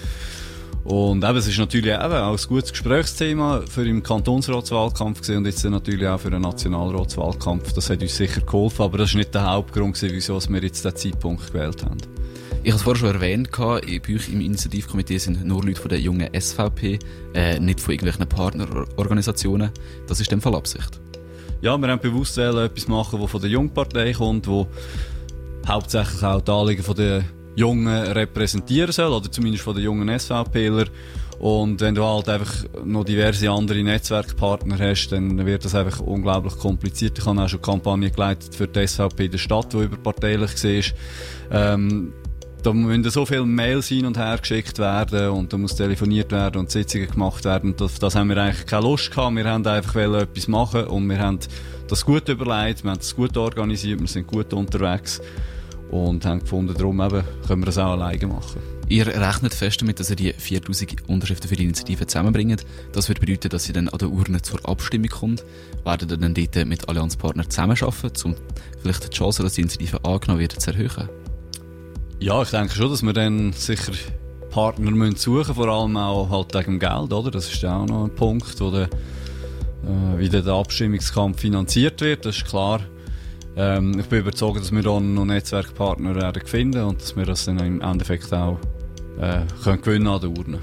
Und 0.84 1.24
eben, 1.24 1.36
es 1.36 1.48
ist 1.48 1.58
natürlich 1.58 1.92
eben 1.92 2.12
auch 2.12 2.38
ein 2.38 2.48
gutes 2.48 2.70
Gesprächsthema 2.70 3.62
für 3.68 3.84
den 3.84 4.04
Kantonsratswahlkampf 4.04 5.20
gewesen 5.20 5.38
und 5.38 5.46
jetzt 5.46 5.64
natürlich 5.64 6.06
auch 6.06 6.20
für 6.20 6.30
den 6.30 6.42
Nationalratswahlkampf. 6.42 7.72
Das 7.72 7.90
hat 7.90 8.00
uns 8.00 8.16
sicher 8.16 8.40
geholfen, 8.40 8.82
aber 8.82 8.98
das 8.98 9.10
ist 9.10 9.16
nicht 9.16 9.34
der 9.34 9.50
Hauptgrund 9.50 9.96
gewesen, 9.96 10.14
wieso 10.14 10.40
wir 10.48 10.62
jetzt 10.62 10.84
diesen 10.84 10.96
Zeitpunkt 10.96 11.52
gewählt 11.52 11.84
haben. 11.84 11.98
Ich 12.66 12.72
habe 12.72 12.78
es 12.78 12.82
vorher 12.82 12.98
schon 12.98 13.14
erwähnt, 13.14 13.52
bei 13.52 14.14
euch 14.16 14.28
im 14.28 14.40
Initiativkomitee 14.40 15.18
sind 15.18 15.44
nur 15.44 15.62
Leute 15.62 15.80
von 15.80 15.88
der 15.88 16.00
jungen 16.00 16.28
SVP, 16.34 16.98
äh, 17.32 17.60
nicht 17.60 17.78
von 17.78 17.94
irgendwelchen 17.94 18.28
Partnerorganisationen. 18.28 19.70
Das 20.08 20.18
ist 20.18 20.32
in 20.32 20.38
dem 20.40 20.42
Fall 20.42 20.56
Absicht. 20.56 21.00
Ja, 21.60 21.78
wir 21.78 21.86
haben 21.86 22.00
bewusst 22.00 22.36
etwas 22.38 22.88
machen, 22.88 23.20
das 23.20 23.30
von 23.30 23.40
der 23.40 23.50
Jungpartei 23.50 24.14
kommt, 24.14 24.48
wo 24.48 24.66
hauptsächlich 25.64 26.20
auch 26.24 26.40
die 26.40 26.50
Anliegen 26.50 26.94
der 26.96 27.22
Jungen 27.54 27.86
repräsentieren 27.86 28.90
soll, 28.90 29.12
oder 29.12 29.30
zumindest 29.30 29.62
von 29.62 29.76
den 29.76 29.84
jungen 29.84 30.18
SVPler. 30.18 30.86
Und 31.38 31.80
wenn 31.80 31.94
du 31.94 32.02
halt 32.02 32.28
einfach 32.28 32.64
noch 32.84 33.04
diverse 33.04 33.48
andere 33.48 33.80
Netzwerkpartner 33.80 34.76
hast, 34.76 35.10
dann 35.10 35.46
wird 35.46 35.64
das 35.64 35.76
einfach 35.76 36.00
unglaublich 36.00 36.58
kompliziert. 36.58 37.16
Ich 37.16 37.26
habe 37.26 37.40
auch 37.40 37.48
schon 37.48 37.62
Kampagnen 37.62 38.10
geleitet 38.10 38.56
für 38.56 38.66
die 38.66 38.84
SVP 38.84 39.26
in 39.26 39.30
der 39.30 39.38
Stadt, 39.38 39.72
die 39.72 39.84
überparteilich 39.84 40.64
war. 40.64 41.74
Ähm, 41.74 42.12
da 42.66 42.72
müssen 42.72 43.08
so 43.10 43.24
viele 43.24 43.46
Mails 43.46 43.86
hin 43.86 44.06
und 44.06 44.18
her 44.18 44.38
geschickt 44.38 44.80
werden 44.80 45.28
und 45.28 45.52
da 45.52 45.56
muss 45.56 45.76
telefoniert 45.76 46.32
werden 46.32 46.58
und 46.58 46.68
Sitzungen 46.68 47.08
gemacht 47.08 47.44
werden. 47.44 47.70
Und 47.70 47.80
das, 47.80 48.00
das 48.00 48.16
haben 48.16 48.28
wir 48.28 48.38
eigentlich 48.38 48.66
keine 48.66 48.82
Lust 48.82 49.08
gehabt. 49.12 49.36
Wir 49.36 49.44
haben 49.44 49.64
einfach 49.64 49.94
etwas 49.94 50.48
machen 50.48 50.84
und 50.88 51.08
wir 51.08 51.16
haben 51.16 51.38
das 51.86 52.04
gut 52.04 52.28
überlegt, 52.28 52.82
wir 52.82 52.90
haben 52.90 52.98
das 52.98 53.14
gut 53.14 53.36
organisiert, 53.36 54.00
wir 54.00 54.08
sind 54.08 54.26
gut 54.26 54.52
unterwegs. 54.52 55.20
Und 55.92 56.24
haben 56.24 56.40
gefunden, 56.40 56.74
darum 56.76 57.00
eben 57.00 57.22
können 57.46 57.62
wir 57.62 57.66
das 57.66 57.78
auch 57.78 57.92
alleine 57.92 58.26
machen. 58.26 58.60
Ihr 58.88 59.06
rechnet 59.06 59.54
fest 59.54 59.80
damit, 59.80 60.00
dass 60.00 60.10
ihr 60.10 60.16
die 60.16 60.32
4000 60.32 61.08
Unterschriften 61.08 61.48
für 61.48 61.54
die 61.54 61.62
Initiative 61.62 62.08
zusammenbringt. 62.08 62.66
Das 62.90 63.08
würde 63.08 63.20
bedeuten, 63.20 63.48
dass 63.50 63.62
sie 63.62 63.72
dann 63.72 63.88
an 63.88 63.98
der 63.98 64.10
Urne 64.10 64.42
zur 64.42 64.68
Abstimmung 64.68 65.10
kommt. 65.10 65.44
Werden 65.84 66.10
ihr 66.10 66.16
dann 66.16 66.34
dort 66.34 66.66
mit 66.66 66.88
Allianzpartnern 66.88 67.48
zusammenarbeiten, 67.48 68.10
um 68.24 68.34
vielleicht 68.82 69.12
die 69.12 69.16
Chance, 69.16 69.44
dass 69.44 69.54
die 69.54 69.60
Initiative 69.60 70.04
angenommen 70.04 70.40
wird, 70.40 70.60
zu 70.60 70.72
erhöhen? 70.72 71.08
Ja, 72.18 72.42
ich 72.42 72.50
denke 72.50 72.74
schon, 72.74 72.90
dass 72.90 73.02
wir 73.02 73.12
dann 73.12 73.52
sicher 73.52 73.92
Partner 74.50 74.90
müssen 74.90 75.16
suchen 75.16 75.54
vor 75.54 75.68
allem 75.68 75.96
auch 75.98 76.30
halt 76.30 76.54
wegen 76.54 76.78
Geld, 76.78 77.12
oder? 77.12 77.30
Das 77.30 77.52
ist 77.52 77.62
auch 77.64 77.84
noch 77.84 78.04
ein 78.04 78.14
Punkt, 78.14 78.58
wo 78.58 78.70
äh, 78.74 78.88
wie 80.16 80.28
der 80.30 80.46
Abstimmungskampf 80.46 81.40
finanziert 81.40 82.00
wird, 82.00 82.24
das 82.24 82.38
ist 82.38 82.46
klar. 82.46 82.80
Ähm, 83.54 83.98
ich 83.98 84.06
bin 84.06 84.20
überzeugt, 84.20 84.60
dass 84.60 84.72
wir 84.72 84.82
da 84.82 84.98
noch 84.98 85.24
Netzwerkpartner 85.26 86.14
werden 86.14 86.46
finden 86.46 86.84
und 86.84 87.02
dass 87.02 87.16
wir 87.16 87.26
das 87.26 87.44
dann 87.44 87.58
im 87.58 87.82
Endeffekt 87.82 88.32
auch 88.32 88.58
äh, 89.20 89.40
können 89.62 89.82
gewinnen 89.82 90.06
an 90.06 90.20
der 90.20 90.30
Urne. 90.30 90.60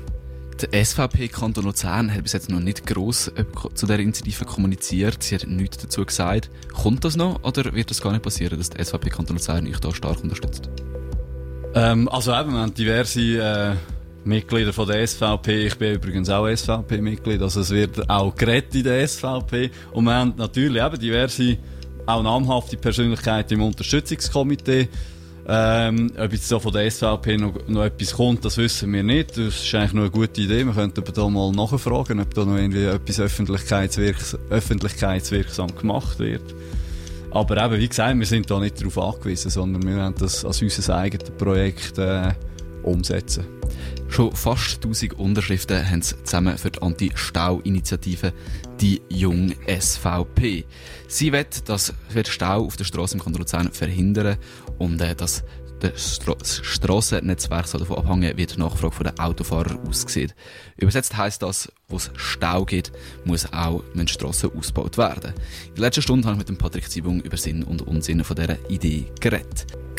Der 0.59 0.85
SVP 0.85 1.27
Kanton 1.27 1.65
Luzern 1.65 2.13
hat 2.13 2.23
bis 2.23 2.33
jetzt 2.33 2.49
noch 2.49 2.59
nicht 2.59 2.85
gross 2.87 3.27
äh, 3.29 3.45
zu 3.75 3.85
der 3.85 3.99
Initiative 3.99 4.45
kommuniziert. 4.45 5.21
Sie 5.21 5.35
hat 5.35 5.47
nichts 5.47 5.77
dazu 5.77 6.03
gesagt. 6.05 6.49
Kommt 6.71 7.05
das 7.05 7.15
noch 7.15 7.43
oder 7.43 7.73
wird 7.73 7.91
das 7.91 8.01
gar 8.01 8.11
nicht 8.11 8.23
passieren, 8.23 8.57
dass 8.57 8.69
der 8.71 8.83
SVP 8.83 9.09
Kanton 9.09 9.37
Luzern 9.37 9.67
euch 9.67 9.79
da 9.79 9.93
stark 9.93 10.23
unterstützt? 10.23 10.69
Ähm, 11.75 12.07
also 12.09 12.31
eben, 12.33 12.51
wir 12.51 12.59
haben 12.59 12.73
diverse 12.73 13.21
äh, 13.21 13.75
Mitglieder 14.25 14.73
von 14.73 14.87
der 14.87 15.05
SVP. 15.05 15.67
Ich 15.67 15.77
bin 15.77 15.95
übrigens 15.95 16.29
auch 16.29 16.47
SVP-Mitglied, 16.47 17.41
also 17.41 17.61
es 17.61 17.71
wird 17.71 18.09
auch 18.09 18.35
geredet 18.35 18.75
in 18.75 18.83
der 18.83 19.07
SVP. 19.07 19.71
Und 19.91 20.05
wir 20.05 20.13
haben 20.13 20.33
natürlich 20.37 20.81
eben 20.81 20.99
diverse, 20.99 21.57
auch 22.05 22.21
namhafte 22.21 22.77
Persönlichkeiten 22.77 23.55
im 23.55 23.63
Unterstützungskomitee. 23.63 24.87
Ähm, 25.45 26.09
ob 26.17 26.31
jetzt 26.31 26.47
so 26.47 26.57
von 26.59 26.71
der 26.71 26.89
SVP 26.89 27.37
noch, 27.37 27.53
noch 27.67 27.83
etwas 27.83 28.13
kommt, 28.13 28.45
das 28.45 28.57
wissen 28.57 28.93
wir 28.93 29.03
nicht. 29.03 29.31
Das 29.31 29.61
ist 29.61 29.75
eigentlich 29.75 29.93
noch 29.93 30.03
eine 30.03 30.11
gute 30.11 30.41
Idee. 30.41 30.65
Wir 30.65 30.73
könnten 30.73 31.01
aber 31.01 31.11
da 31.11 31.27
mal 31.27 31.51
nachfragen, 31.51 32.21
ob 32.21 32.33
da 32.33 32.45
noch 32.45 32.55
irgendwie 32.55 32.85
etwas 32.85 33.19
öffentlichkeitswirks 33.19 34.37
öffentlichkeitswirksam 34.49 35.75
gemacht 35.75 36.19
wird. 36.19 36.43
Aber 37.33 37.65
eben, 37.65 37.79
wie 37.79 37.87
gesagt, 37.87 38.17
wir 38.17 38.25
sind 38.27 38.49
da 38.49 38.59
nicht 38.59 38.79
darauf 38.79 38.97
angewiesen, 38.99 39.49
sondern 39.49 39.83
wir 39.83 39.95
wollen 39.95 40.13
das 40.19 40.45
als 40.45 40.61
unser 40.61 40.95
eigenes 40.95 41.31
Projekt 41.31 41.97
äh, 41.97 42.31
umsetzen. 42.83 43.45
Schon 44.07 44.35
fast 44.35 44.75
1000 44.75 45.13
Unterschriften 45.17 45.89
haben 45.89 46.03
sie 46.03 46.21
zusammen 46.23 46.55
für 46.59 46.69
die 46.69 46.79
Anti-Stau-Initiative 46.79 48.33
die 48.79 49.01
Jung 49.09 49.51
SVP. 49.65 50.65
Sie 51.07 51.31
will 51.31 51.47
das 51.65 51.91
wird 52.11 52.27
Stau 52.27 52.65
auf 52.65 52.77
der 52.77 52.83
Straße 52.83 53.15
im 53.15 53.23
Kanton 53.23 53.39
Luzern 53.39 53.71
verhindern 53.71 54.37
und 54.77 55.01
äh, 55.01 55.15
dass 55.15 55.43
das 55.83 56.61
Strassennetzwerk 56.63 57.67
soll 57.67 57.81
davon 57.81 57.97
abhängen, 57.97 58.37
wie 58.37 58.45
die 58.45 58.57
Nachfrage 58.57 58.95
von 58.95 59.05
den 59.05 59.19
Autofahrern 59.19 59.79
aussieht. 59.87 60.33
Übersetzt 60.77 61.17
heisst 61.17 61.41
das, 61.41 61.71
wo 61.89 61.97
es 61.97 62.09
Stau 62.15 62.63
gibt, 62.63 62.91
muss 63.25 63.51
auch 63.51 63.83
die 63.93 64.07
Strassen 64.07 64.51
ausgebaut 64.57 64.97
werden. 64.97 65.33
In 65.67 65.75
der 65.75 65.81
letzten 65.81 66.01
Stunde 66.01 66.25
habe 66.25 66.35
ich 66.35 66.39
mit 66.39 66.49
dem 66.49 66.57
Patrick 66.57 66.89
Zibung 66.89 67.21
über 67.21 67.37
Sinn 67.37 67.63
und 67.63 67.81
Unsinn 67.81 68.23
von 68.23 68.35
dieser 68.35 68.69
Idee 68.69 69.07
geredet. 69.19 69.67